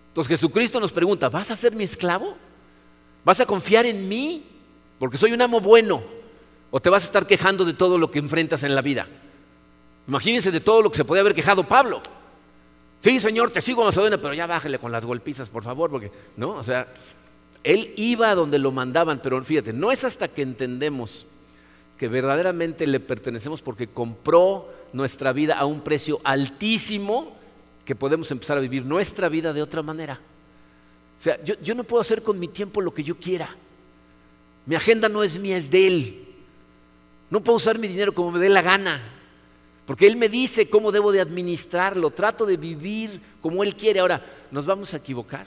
[0.09, 2.35] Entonces Jesucristo nos pregunta, ¿vas a ser mi esclavo?
[3.23, 4.45] ¿Vas a confiar en mí?
[4.99, 6.03] Porque soy un amo bueno.
[6.69, 9.07] ¿O te vas a estar quejando de todo lo que enfrentas en la vida?
[10.07, 12.01] Imagínense de todo lo que se podía haber quejado Pablo.
[13.01, 16.51] Sí, Señor, te sigo Macedonia, pero ya bájale con las golpizas, por favor, porque, ¿no?
[16.51, 16.87] O sea,
[17.63, 21.25] él iba a donde lo mandaban, pero fíjate, no es hasta que entendemos
[21.97, 27.35] que verdaderamente le pertenecemos porque compró nuestra vida a un precio altísimo
[27.85, 30.19] que podemos empezar a vivir nuestra vida de otra manera.
[31.19, 33.55] O sea, yo, no puedo hacer con mi tiempo lo que yo quiera.
[34.65, 36.27] Mi agenda no es mía, es de Él.
[37.29, 38.99] No puedo usar mi dinero como me dé la gana.
[39.85, 42.09] Porque Él me dice cómo debo de administrarlo.
[42.09, 43.99] Trato de vivir como Él quiere.
[43.99, 45.45] Ahora, ¿nos vamos a equivocar?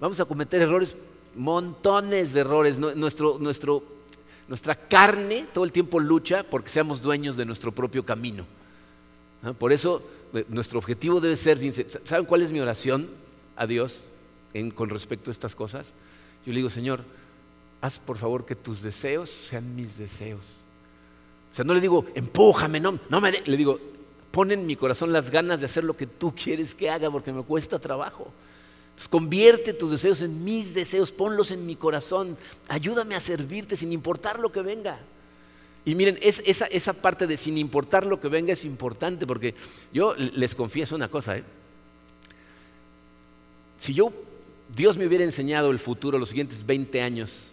[0.00, 0.96] Vamos a cometer errores,
[1.36, 2.78] montones de errores.
[2.78, 8.46] Nuestro, nuestra carne todo el tiempo lucha porque seamos dueños de nuestro propio camino.
[9.58, 10.02] Por eso
[10.34, 11.58] eh, nuestro objetivo debe ser,
[12.04, 13.10] ¿saben cuál es mi oración
[13.56, 14.04] a Dios
[14.74, 15.92] con respecto a estas cosas?
[16.46, 17.02] Yo le digo, Señor,
[17.82, 20.60] haz por favor que tus deseos sean mis deseos.
[21.52, 23.78] O sea, no le digo, empújame, no, no me le digo,
[24.30, 27.32] pon en mi corazón las ganas de hacer lo que tú quieres que haga porque
[27.32, 28.32] me cuesta trabajo
[29.08, 32.36] convierte tus deseos en mis deseos, ponlos en mi corazón,
[32.68, 35.00] ayúdame a servirte sin importar lo que venga.
[35.84, 39.54] Y miren, esa, parte de sin importar lo que venga es importante porque
[39.92, 41.38] yo les confieso una cosa.
[41.38, 41.44] ¿eh?
[43.78, 44.12] Si yo,
[44.74, 47.52] Dios me hubiera enseñado el futuro los siguientes 20 años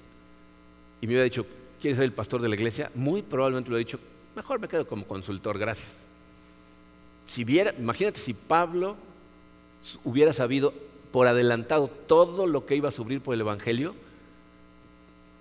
[0.99, 1.45] y me hubiera dicho,
[1.79, 2.91] ¿quiere ser el pastor de la iglesia?
[2.93, 3.99] Muy probablemente lo ha dicho,
[4.35, 6.05] mejor me quedo como consultor, gracias.
[7.27, 8.97] Si viera, imagínate si Pablo
[10.03, 10.73] hubiera sabido
[11.17, 13.95] por adelantado todo lo que iba a sufrir por el Evangelio,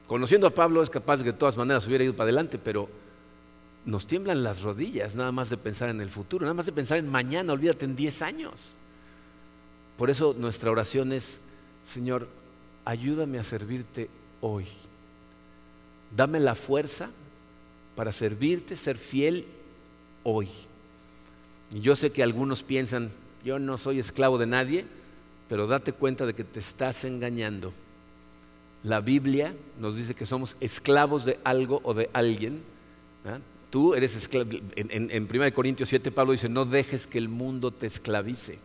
[0.07, 2.89] conociendo a Pablo es capaz de que de todas maneras hubiera ido para adelante, pero
[3.85, 6.97] nos tiemblan las rodillas nada más de pensar en el futuro, nada más de pensar
[6.97, 8.75] en mañana, olvídate en 10 años.
[9.99, 11.41] Por eso nuestra oración es,
[11.85, 12.27] Señor,
[12.87, 14.09] ayúdame a servirte
[14.41, 14.65] hoy.
[16.17, 17.11] Dame la fuerza
[17.97, 19.45] para servirte, ser fiel
[20.23, 20.49] hoy.
[21.71, 23.11] Y yo sé que algunos piensan,
[23.45, 24.87] yo no soy esclavo de nadie,
[25.49, 27.73] pero date cuenta de que te estás engañando.
[28.83, 32.63] La Biblia nos dice que somos esclavos de algo o de alguien.
[33.71, 34.51] Tú eres esclavo.
[34.77, 38.59] En, en, 1 Corintios 7 Pablo dice, no dejes que el mundo te esclavice.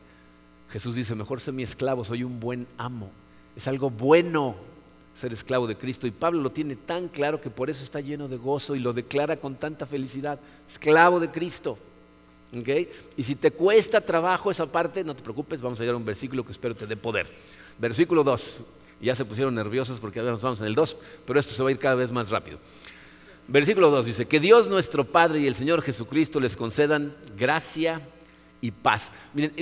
[0.70, 3.12] Jesús dice, mejor sé mi esclavo, soy un buen amo.
[3.56, 4.56] Es algo bueno
[5.16, 6.08] ser esclavo de Cristo.
[6.08, 8.94] Y Pablo lo tiene tan claro que por eso está lleno de gozo y lo
[8.94, 10.40] declara con tanta felicidad.
[10.70, 11.78] Esclavo de Cristo.
[12.52, 16.06] Y si te cuesta trabajo esa parte, no te preocupes, vamos a llegar a un
[16.06, 17.28] versículo que espero te dé poder.
[17.78, 18.60] Versículo 2.
[19.02, 21.70] Ya se pusieron nerviosos porque ahora nos vamos en el 2, pero esto se va
[21.70, 22.60] a ir cada vez más rápido.
[23.48, 28.08] Versículo 2 dice, que Dios nuestro Padre y el Señor Jesucristo les concedan gracia
[28.62, 29.12] y paz.
[29.34, 29.54] Miren,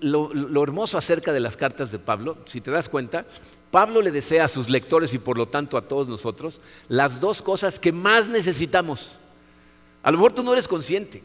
[0.00, 3.24] lo, lo, hermoso acerca de las cartas de Pablo, si te das cuenta,
[3.70, 7.40] Pablo le desea a sus lectores y por lo tanto a todos nosotros las dos
[7.40, 9.20] cosas que más necesitamos.
[10.02, 11.22] A lo mejor tú no eres consciente,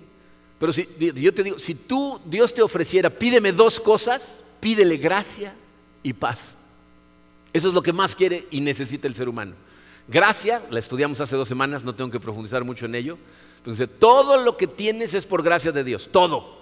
[0.63, 5.53] pero si yo te digo, si tú Dios te ofreciera, pídeme dos cosas, pídele gracia
[6.01, 6.55] y paz.
[7.51, 9.55] Eso es lo que más quiere y necesita el ser humano.
[10.07, 13.17] Gracia, la estudiamos hace dos semanas, no tengo que profundizar mucho en ello.
[13.57, 16.57] Entonces, todo lo que tienes es por gracia de Dios, todo.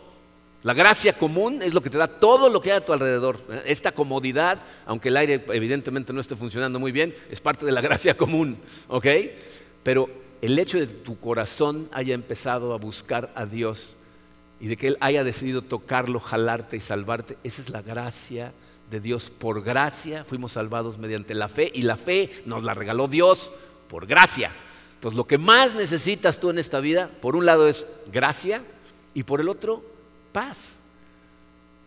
[0.64, 3.38] La gracia común es lo que te da todo lo que hay a tu alrededor.
[3.68, 7.82] Esta comodidad, aunque el aire evidentemente no esté funcionando muy bien, es parte de la
[7.88, 9.06] gracia común, ¿ok?
[9.84, 10.10] Pero
[10.42, 13.96] el hecho de que tu corazón haya empezado a buscar a Dios
[14.60, 18.54] y de que Él haya decidido tocarlo, jalarte y salvarte, esa es la gracia
[18.90, 19.30] de Dios.
[19.30, 23.54] Por gracia fuimos salvados mediante la fe y la fe nos la regaló Dios
[23.88, 24.52] por gracia.
[24.96, 28.64] Entonces lo que más necesitas tú en esta vida, por un lado es gracia
[29.14, 29.84] y por el otro,
[30.32, 30.76] paz.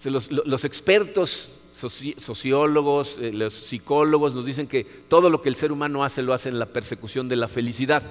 [0.05, 1.53] Los, expertos
[2.19, 6.35] sociólogos, eh, los psicólogos nos dicen que todo lo que el ser humano hace lo
[6.35, 8.03] hace en la persecución de la felicidad.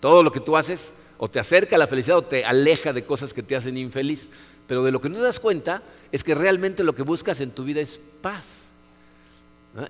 [0.00, 3.04] Todo lo que tú haces o te acerca a la felicidad o te aleja de
[3.04, 4.28] cosas que te hacen infeliz.
[4.66, 7.50] Pero de lo que no te das cuenta es que realmente lo que buscas en
[7.50, 8.46] tu vida es paz.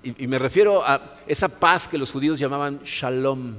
[0.03, 3.55] Y, y, me refiero a esa paz que los judíos llamaban shalom,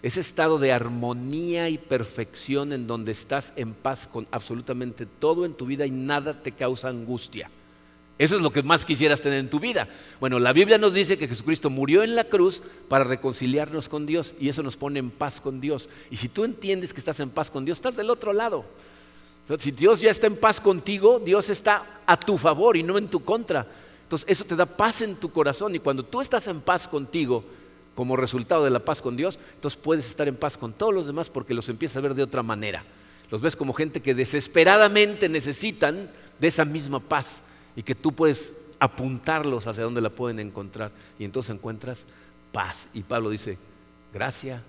[0.00, 5.54] ese estado de armonía y perfección en donde estás en paz con absolutamente todo en
[5.54, 7.50] tu vida y nada te causa angustia.
[8.18, 9.88] Eso es lo que más quisieras tener en tu vida.
[10.20, 14.34] Bueno, la Biblia nos dice que Jesucristo murió en la cruz para reconciliarnos con Dios
[14.40, 15.90] y eso nos pone en paz con Dios.
[16.10, 18.64] Y si tú entiendes que estás en paz con Dios, estás del otro lado.
[19.58, 23.08] Si Dios ya está en paz contigo, Dios está a tu favor y no en
[23.08, 23.66] tu contra.
[24.04, 27.44] Entonces eso te da paz en tu corazón y cuando tú estás en paz contigo,
[27.94, 31.06] como resultado de la paz con Dios, entonces puedes estar en paz con todos los
[31.06, 32.84] demás porque los empiezas a ver de otra manera.
[33.30, 37.42] Los ves como gente que desesperadamente necesitan de esa misma paz
[37.76, 42.06] y que tú puedes apuntarlos hacia donde la pueden encontrar y entonces encuentras
[42.52, 42.88] paz.
[42.94, 43.58] Y Pablo dice,
[44.12, 44.62] gracia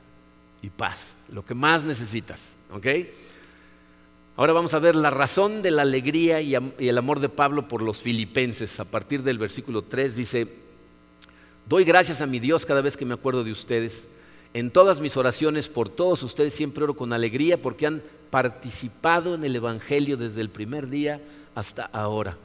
[0.61, 2.41] y paz, lo que más necesitas.
[2.71, 2.87] ¿ok?
[4.35, 7.81] Ahora vamos a ver la razón de la alegría y el amor de Pablo por
[7.81, 8.79] los filipenses.
[8.79, 10.47] A partir del versículo 3 dice,
[11.67, 14.07] doy gracias a mi Dios cada vez que me acuerdo de ustedes.
[14.53, 19.43] En todas mis oraciones por todos ustedes siempre oro con alegría porque han participado en
[19.43, 21.21] el Evangelio desde el primer día
[21.55, 22.37] hasta ahora.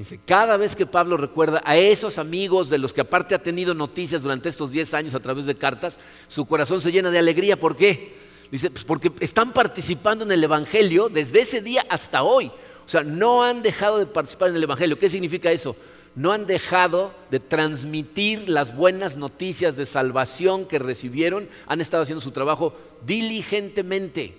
[0.00, 3.74] Dice, cada vez que Pablo recuerda a esos amigos de los que aparte ha tenido
[3.74, 7.60] noticias durante estos 10 años a través de cartas, su corazón se llena de alegría.
[7.60, 8.14] ¿Por qué?
[8.50, 12.46] Dice, pues porque están participando en el Evangelio desde ese día hasta hoy.
[12.46, 14.98] O sea, no han dejado de participar en el Evangelio.
[14.98, 15.76] ¿Qué significa eso?
[16.14, 21.46] No han dejado de transmitir las buenas noticias de salvación que recibieron.
[21.66, 22.74] Han estado haciendo su trabajo
[23.04, 24.34] diligentemente.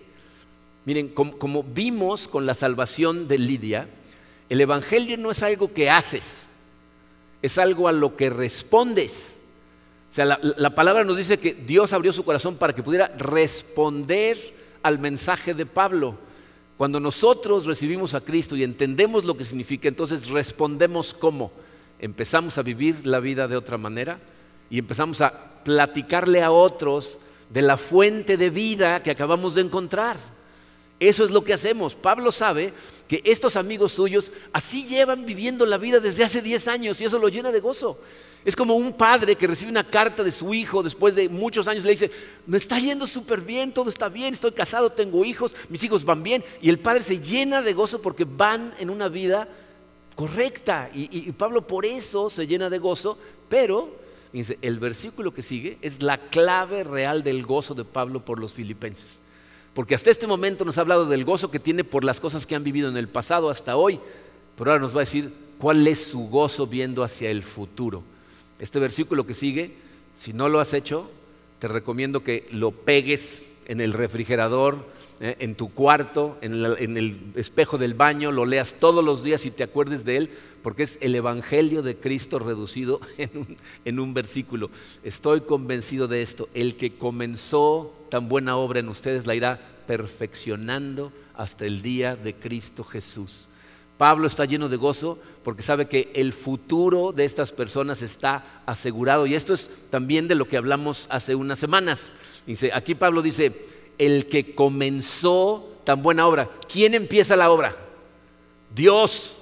[0.86, 3.88] Miren, como, como vimos con la salvación de Lidia,
[4.52, 6.46] el Evangelio no es algo que haces,
[7.42, 9.38] es algo a lo que respondes.
[10.12, 14.38] O sea, la, palabra nos dice que Dios abrió su corazón para que pudiera responder
[14.84, 16.18] al mensaje de Pablo.
[16.76, 21.54] Cuando nosotros recibimos a Cristo y entendemos lo que significa, entonces respondemos cómo.
[21.98, 24.20] Empezamos a vivir la vida de otra manera
[24.70, 30.18] y empezamos a platicarle a otros de la fuente de vida que acabamos de encontrar.
[31.00, 31.96] Eso es lo que hacemos.
[31.96, 32.74] Pablo sabe
[33.12, 37.20] que estos amigos suyos así llevan viviendo la vida desde hace 10 años y eso
[37.20, 38.00] lo llena de gozo.
[38.46, 41.84] Es como un padre que recibe una carta de su hijo después de muchos años,
[41.84, 42.10] le dice,
[42.48, 46.24] me está yendo súper bien, todo está bien, estoy casado, tengo hijos, mis hijos van
[46.24, 46.42] bien.
[46.62, 49.46] Y el padre se llena de gozo porque van en una vida
[50.16, 50.90] correcta.
[50.94, 53.18] Y, Pablo por eso se llena de gozo,
[53.50, 53.94] pero
[54.32, 59.20] el versículo que sigue es la clave real del gozo de Pablo por los filipenses.
[59.74, 62.56] Porque hasta este momento nos ha hablado del gozo que tiene por las cosas que
[62.56, 64.00] han vivido en el pasado hasta hoy,
[64.58, 68.04] pero ahora nos va a decir cuál es su gozo viendo hacia el futuro.
[68.60, 69.76] Este versículo que sigue,
[70.18, 71.10] si no lo has hecho,
[71.60, 74.86] te recomiendo que lo pegues en el refrigerador,
[75.24, 79.52] eh, en tu cuarto, en, el espejo del baño, lo leas todos los días y
[79.52, 80.30] te acuerdes de él,
[80.64, 83.00] porque es el Evangelio de Cristo reducido
[83.86, 84.72] en un versículo.
[85.04, 86.50] Estoy convencido de esto.
[86.56, 92.34] El que comenzó tan buena obra en ustedes la irá perfeccionando hasta el día de
[92.34, 93.48] Cristo Jesús.
[94.02, 99.28] Pablo está lleno de gozo porque sabe que el futuro de estas personas está asegurado.
[99.28, 102.12] Y esto es también de lo que hablamos hace unas semanas.
[102.48, 103.54] Dice, aquí Pablo dice,
[103.98, 106.50] el que comenzó tan buena obra.
[106.72, 107.76] ¿Quién empieza la obra?
[108.74, 109.38] Dios.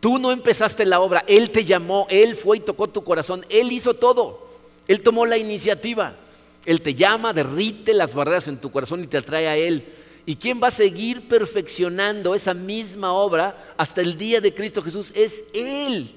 [0.00, 3.70] Tú no empezaste la obra, Él te llamó, Él fue y tocó tu corazón, Él
[3.70, 4.48] hizo todo,
[4.88, 6.16] Él tomó la iniciativa,
[6.64, 9.92] Él te llama, derrite las barreras en tu corazón y te atrae a Él.
[10.24, 15.12] ¿Y quién va a seguir perfeccionando esa misma obra hasta el día de Cristo Jesús?
[15.14, 16.14] Es Él.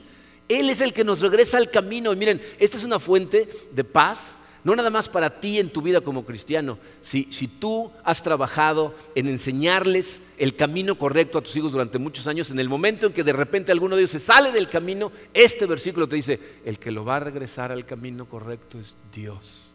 [0.47, 2.13] Él es el que nos regresa al camino.
[2.13, 5.81] Y miren, esta es una fuente de paz, no nada más para ti en tu
[5.81, 6.77] vida como cristiano.
[7.01, 12.27] Si, si tú has trabajado en enseñarles el camino correcto a tus hijos durante muchos
[12.27, 15.11] años, en el momento en que de repente alguno de ellos se sale del camino,
[15.33, 19.69] este versículo te dice, el que lo va a regresar al camino correcto es Dios.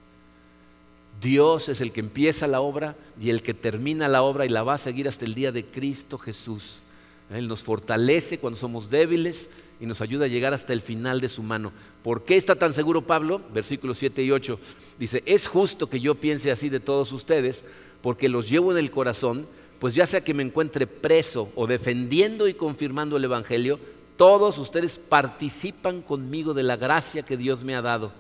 [1.21, 4.63] Dios es el que empieza la obra y el que termina la obra y la
[4.63, 6.83] va a seguir hasta el día de Cristo Jesús.
[7.31, 9.51] Él nos fortalece cuando somos débiles
[9.81, 11.73] y nos ayuda a llegar hasta el final de su mano.
[12.03, 13.41] ¿Por qué está tan seguro Pablo?
[13.53, 14.59] Versículos 7 y 8.
[14.99, 17.65] Dice, es justo que yo piense así de todos ustedes,
[18.03, 19.47] porque los llevo en el corazón,
[19.79, 23.79] pues ya sea que me encuentre preso o defendiendo y confirmando el Evangelio,
[24.17, 28.13] todos ustedes participan conmigo de la gracia que Dios me ha dado.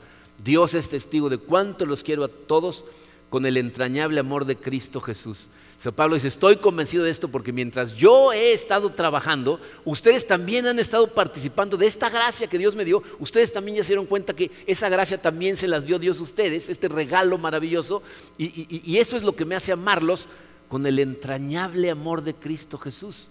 [0.43, 2.85] Dios es testigo de cuánto los quiero a todos
[3.29, 5.49] con el entrañable amor de Cristo Jesús.
[5.79, 10.66] San Pablo dice, estoy convencido de esto porque mientras yo he estado trabajando, ustedes también
[10.66, 13.03] han estado participando de esta gracia que Dios me dio.
[13.20, 16.24] Ustedes también ya se dieron cuenta que esa gracia también se las dio Dios a
[16.24, 18.03] ustedes, este regalo maravilloso.
[18.37, 20.29] Y, eso es lo que me hace amarlos
[20.68, 23.29] con el entrañable amor de Cristo Jesús.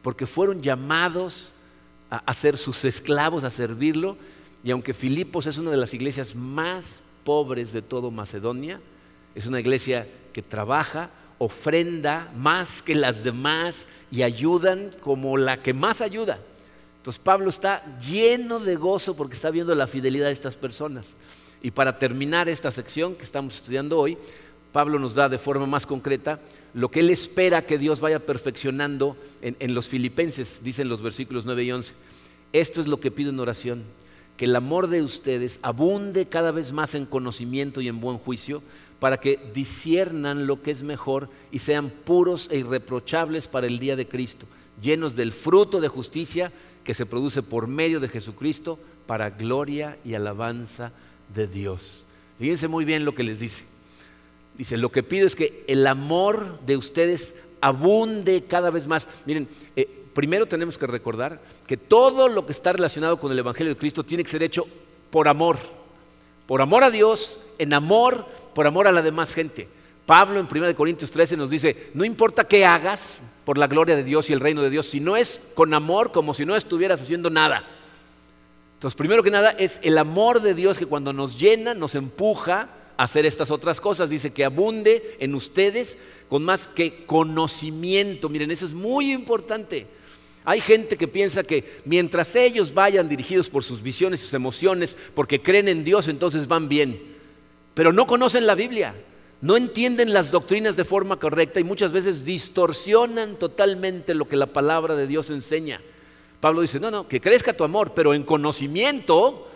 [0.00, 1.52] Porque fueron llamados
[2.08, 4.16] a ser sus esclavos, a servirlo
[4.64, 8.80] y aunque Filipos es una de las iglesias más pobres de todo Macedonia,
[9.34, 11.10] es una iglesia que trabaja,
[11.44, 16.38] ofrenda más que las demás y ayudan como la que más ayuda.
[16.98, 21.14] Entonces Pablo está lleno de gozo porque está viendo la fidelidad de estas personas.
[21.60, 24.16] Y para terminar esta sección que estamos estudiando hoy,
[24.72, 26.38] Pablo nos da de forma más concreta
[26.74, 31.64] lo que él espera que Dios vaya perfeccionando en, los filipenses, dicen los versículos 9
[31.64, 31.94] y 11.
[32.52, 33.84] Esto es lo que pido en oración
[34.36, 38.62] que el amor de ustedes abunde cada vez más en conocimiento y en buen juicio,
[39.02, 43.96] para que disiernan lo que es mejor y sean puros e irreprochables para el día
[43.96, 44.46] de Cristo,
[44.80, 46.52] llenos del fruto de justicia
[46.84, 48.78] que se produce por medio de Jesucristo
[49.08, 50.92] para gloria y alabanza
[51.34, 52.06] de Dios.
[52.38, 53.64] Fíjense muy bien lo que les dice.
[54.56, 59.08] Dice, lo que pido es que el amor de ustedes abunde cada vez más.
[59.26, 63.74] Miren, eh, primero tenemos que recordar que todo lo que está relacionado con el Evangelio
[63.74, 64.64] de Cristo tiene que ser hecho
[65.10, 65.58] por amor,
[66.52, 69.70] por amor a Dios, en amor, por amor a la demás gente.
[70.04, 74.04] Pablo en 1 Corintios 13 nos dice, no importa qué hagas por la gloria de
[74.04, 77.00] Dios y el reino de Dios, si no es con amor, como si no estuvieras
[77.00, 77.64] haciendo nada.
[78.74, 82.68] Entonces, primero que nada, es el amor de Dios que cuando nos llena, nos empuja
[82.98, 84.10] a hacer estas otras cosas.
[84.10, 85.96] Dice que abunde en ustedes
[86.28, 88.28] con más que conocimiento.
[88.28, 89.86] Miren, eso es muy importante.
[90.44, 94.96] Hay gente que piensa que mientras ellos vayan dirigidos por sus visiones y sus emociones,
[95.14, 97.00] porque creen en Dios, entonces van bien.
[97.74, 98.94] Pero no conocen la Biblia,
[99.40, 104.46] no entienden las doctrinas de forma correcta y muchas veces distorsionan totalmente lo que la
[104.46, 105.80] palabra de Dios enseña.
[106.40, 109.48] Pablo dice, no, no, que crezca tu amor, pero en conocimiento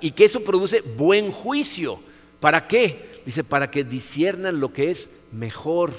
[0.00, 1.98] y que eso produce buen juicio.
[2.38, 3.20] ¿Para qué?
[3.26, 5.92] Dice, para que disiernan lo que es mejor.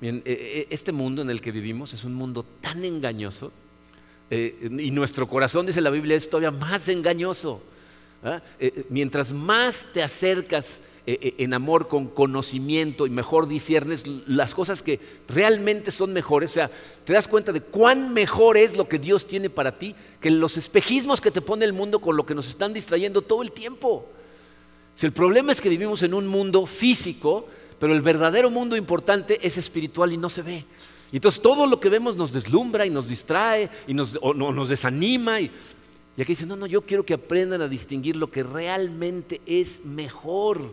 [0.00, 3.52] E, e, este mundo en el que vivimos es un mundo tan engañoso
[4.30, 7.62] eh, y nuestro corazón, dice la Biblia, es todavía más engañoso.
[8.22, 8.40] ¿ah?
[8.58, 14.80] Eh, eh, mientras más te acercas en amor, con conocimiento y mejor disiernes las cosas
[14.80, 14.98] que
[15.28, 16.70] realmente son mejores, o sea,
[17.04, 20.56] te das cuenta de cuán mejor es lo que Dios tiene para ti que los
[20.56, 24.08] espejismos que te pone el mundo con lo que nos están distrayendo todo el tiempo.
[24.94, 27.48] Si el problema es que vivimos en un mundo físico,
[27.78, 30.64] pero el verdadero mundo importante es espiritual y no se ve.
[31.14, 34.18] Y entonces todo lo que vemos nos deslumbra y nos distrae y nos,
[34.68, 35.40] desanima.
[35.40, 35.48] Y,
[36.18, 40.72] aquí dice, no, no, yo quiero que aprendan a distinguir lo que realmente es mejor.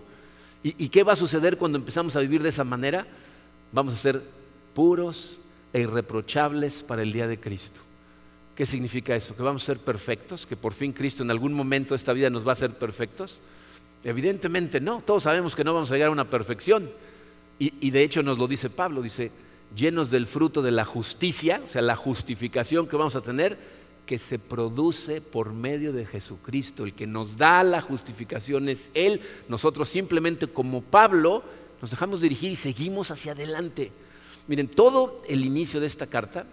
[0.63, 3.05] ¿Y, qué va a suceder cuando empezamos a vivir de esa manera?
[3.71, 4.23] Vamos a ser
[4.73, 5.37] puros
[5.73, 7.79] e irreprochables para el día de Cristo.
[8.55, 9.35] ¿Qué significa eso?
[9.35, 10.47] ¿Que vamos a ser perfectos?
[10.47, 13.41] ¿Que por fin Cristo en algún momento de esta vida nos va a hacer perfectos?
[14.03, 16.89] Evidentemente no, todos sabemos que no vamos a llegar a una perfección.
[17.59, 19.31] Y de hecho nos lo dice Pablo, dice,
[19.75, 23.57] llenos del fruto de la justicia, o sea, la justificación que vamos a tener,
[24.05, 26.83] que se produce por medio de Jesucristo.
[26.83, 29.21] El que nos da la justificación es Él.
[29.47, 31.43] Nosotros simplemente como Pablo
[31.81, 33.91] nos dejamos dirigir y seguimos hacia adelante.
[34.47, 36.45] Miren, todo el inicio de esta carta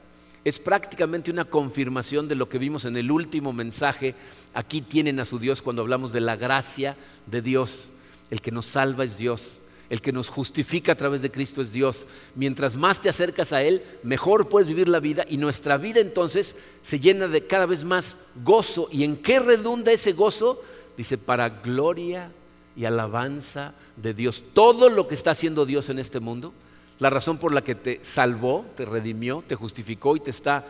[0.44, 4.14] es prácticamente una confirmación de lo que vimos en el último mensaje.
[4.54, 6.96] Aquí tienen a su Dios cuando hablamos de la gracia
[7.26, 7.88] de Dios.
[8.30, 9.60] El que nos salva es Dios.
[9.90, 12.06] El que nos justifica a través de Cristo es Dios.
[12.34, 16.56] Mientras más te acercas a Él, mejor puedes vivir la vida y nuestra vida entonces
[16.82, 18.88] se llena de cada vez más gozo.
[18.92, 20.62] ¿Y en qué redunda ese gozo?
[20.96, 22.30] Dice, para gloria
[22.76, 24.44] y alabanza de Dios.
[24.52, 26.52] Todo lo que está haciendo Dios en este mundo,
[26.98, 30.66] la razón por la que te salvó, te redimió, te justificó y te está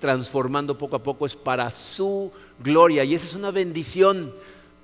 [0.00, 3.04] transformando poco a poco es para su gloria.
[3.04, 4.32] Y esa es una bendición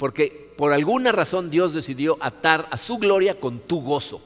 [0.03, 4.21] porque por alguna razón Dios decidió atar a su gloria con tu gozo.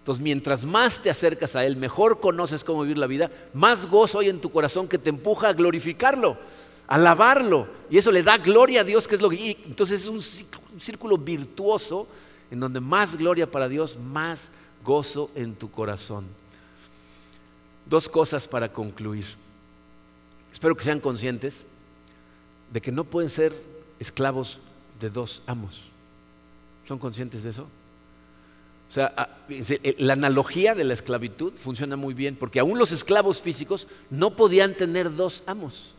[0.00, 4.18] Entonces, mientras más te acercas a Él, mejor conoces cómo vivir la vida, más gozo
[4.18, 6.36] hay en tu corazón que te empuja a glorificarlo,
[6.86, 7.66] a alabarlo.
[7.88, 9.56] Y eso le da gloria a Dios, que es lo que...
[9.64, 10.20] Entonces es un
[10.78, 12.06] círculo virtuoso
[12.50, 14.50] en donde más gloria para Dios, más
[14.84, 16.26] gozo en tu corazón.
[17.86, 19.24] Dos cosas para concluir.
[20.52, 21.64] Espero que sean conscientes
[22.70, 23.54] de que no pueden ser
[23.98, 24.60] esclavos
[25.04, 25.82] de dos amos.
[26.88, 27.62] ¿Son conscientes de eso?
[28.88, 29.28] O sea, ah,
[29.98, 34.74] la analogía de la esclavitud funciona muy bien, porque aún los esclavos físicos no podían
[34.74, 35.94] tener dos amos.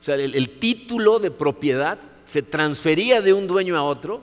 [0.00, 4.22] O sea, el, título de propiedad se transfería de un dueño a otro,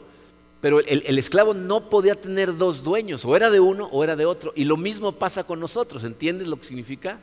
[0.59, 4.15] pero el, el, esclavo no podía tener dos dueños, o era de uno o era
[4.15, 4.51] de otro.
[4.55, 7.19] Y lo mismo pasa con nosotros, ¿entiendes lo que significa?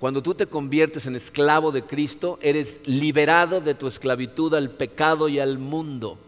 [0.00, 5.28] Cuando tú te conviertes en esclavo de Cristo, eres liberado de tu esclavitud al pecado
[5.28, 6.18] y al mundo.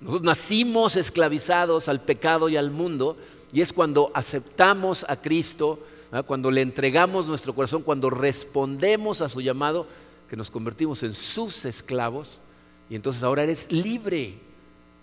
[0.00, 3.16] Nosotros nacimos esclavizados al pecado y al mundo
[3.52, 5.80] y es cuando aceptamos a Cristo,
[6.26, 9.86] cuando le entregamos nuestro corazón, cuando respondemos a su llamado,
[10.28, 12.40] que nos convertimos en sus esclavos
[12.88, 14.34] y entonces ahora eres libre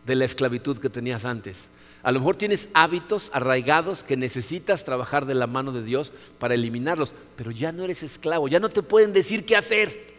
[0.06, 1.70] de la esclavitud que tenías antes.
[2.04, 6.54] A lo mejor tienes hábitos arraigados que necesitas trabajar de la mano de Dios para
[6.54, 10.14] eliminarlos, pero ya no eres esclavo, ya no te pueden decir qué hacer,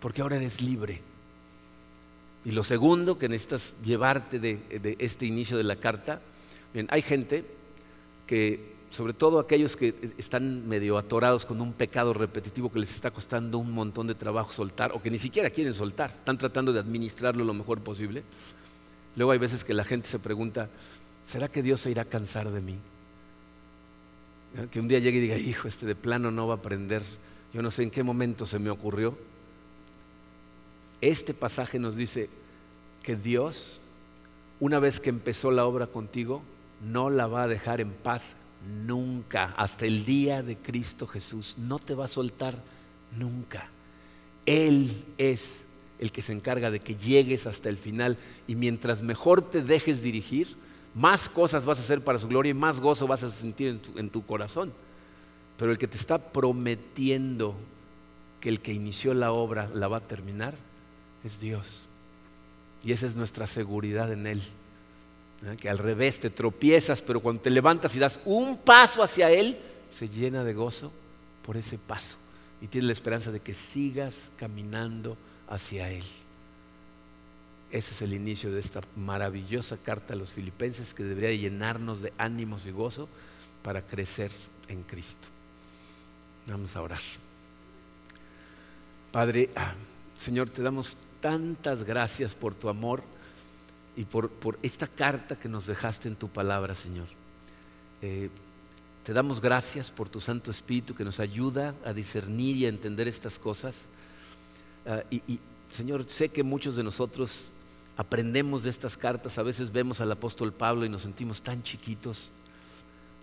[0.00, 1.00] porque ahora eres libre.
[2.44, 6.20] Y lo segundo que necesitas llevarte de, este inicio de la carta,
[6.74, 7.44] bien, hay gente
[8.26, 13.12] que, sobre todo aquellos que están medio atorados con un pecado repetitivo que les está
[13.12, 16.80] costando un montón de trabajo soltar, o que ni siquiera quieren soltar, están tratando de
[16.80, 18.24] administrarlo lo mejor posible.
[19.16, 20.68] Luego hay veces que la gente se pregunta,
[21.26, 22.78] ¿será que Dios se irá a cansar de mí?
[24.70, 27.02] Que un día llegue y diga, hijo, este de plano no va a aprender.
[27.52, 29.16] Yo no sé en qué momento se me ocurrió.
[31.00, 32.28] Este pasaje nos dice
[33.02, 33.80] que Dios,
[34.58, 36.42] una vez que empezó la obra contigo,
[36.82, 38.34] no la va a dejar en paz
[38.86, 41.56] nunca, hasta el día de Cristo Jesús.
[41.58, 42.62] No te va a soltar
[43.16, 43.70] nunca.
[44.46, 45.64] Él es
[46.00, 48.16] el que se encarga de que llegues hasta el final
[48.48, 50.56] y mientras mejor te dejes dirigir,
[50.94, 54.10] más cosas vas a hacer para su gloria y más gozo vas a sentir en
[54.10, 54.72] tu, corazón.
[55.58, 57.54] Pero el que te está prometiendo
[58.40, 60.54] que el que inició la obra la va a terminar
[61.22, 61.84] es Dios.
[62.82, 64.42] Y esa es nuestra seguridad en Él.
[65.44, 65.56] ¿eh?
[65.60, 69.58] Que al revés te tropiezas, pero cuando te levantas y das un paso hacia Él,
[69.90, 70.90] se llena de gozo
[71.44, 72.16] por ese paso.
[72.62, 75.18] Y tienes la esperanza de que sigas caminando
[75.50, 76.04] hacia Él.
[77.70, 82.12] Ese es el inicio de esta maravillosa carta a los filipenses que debería llenarnos de
[82.18, 83.08] ánimos y gozo
[83.62, 84.32] para crecer
[84.68, 85.28] en Cristo.
[86.46, 87.00] Vamos a orar.
[89.12, 89.74] Padre, ah,
[90.18, 93.02] Señor, te damos tantas gracias por tu amor
[93.96, 94.30] y por,
[94.62, 97.06] esta carta que nos dejaste en tu palabra, Señor.
[98.02, 98.30] Eh,
[99.04, 103.08] te damos gracias por tu Santo Espíritu que nos ayuda a discernir y a entender
[103.08, 103.76] estas cosas.
[104.86, 105.38] Ah, y,
[105.72, 107.52] Señor, sé que muchos de nosotros
[107.96, 112.32] aprendemos de estas cartas, a veces vemos al apóstol Pablo y nos sentimos tan chiquitos.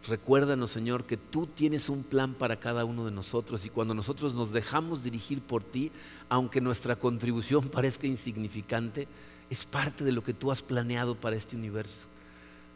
[0.07, 4.35] Recuérdanos, Señor, que tú tienes un plan para cada uno de nosotros y cuando nosotros
[4.35, 5.91] nos dejamos dirigir por ti,
[6.29, 9.07] aunque nuestra contribución parezca insignificante,
[9.49, 12.05] es parte de lo que tú has planeado para este universo.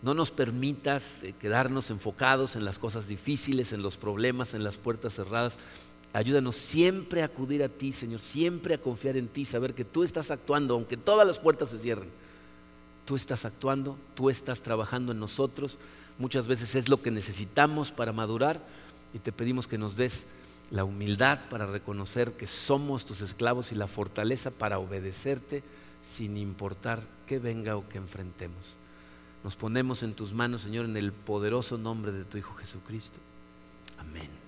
[0.01, 4.77] No nos permitas eh, quedarnos enfocados en las cosas difíciles, en los problemas, en las
[4.77, 5.59] puertas cerradas.
[6.13, 10.03] Ayúdanos siempre a acudir a ti, Señor, siempre a confiar en ti, saber que tú
[10.03, 12.09] estás actuando, aunque todas las puertas se cierren.
[13.05, 15.79] Tú estás actuando, tú estás trabajando en nosotros.
[16.17, 18.61] Muchas veces es lo que necesitamos para madurar
[19.13, 20.25] y te pedimos que nos des
[20.69, 25.63] la humildad para reconocer que somos tus esclavos y la fortaleza para obedecerte
[26.05, 28.77] sin importar qué venga o qué enfrentemos.
[29.43, 33.19] Nos ponemos en tus manos, Señor, en el poderoso nombre de tu Hijo Jesucristo.
[33.97, 34.40] Amén.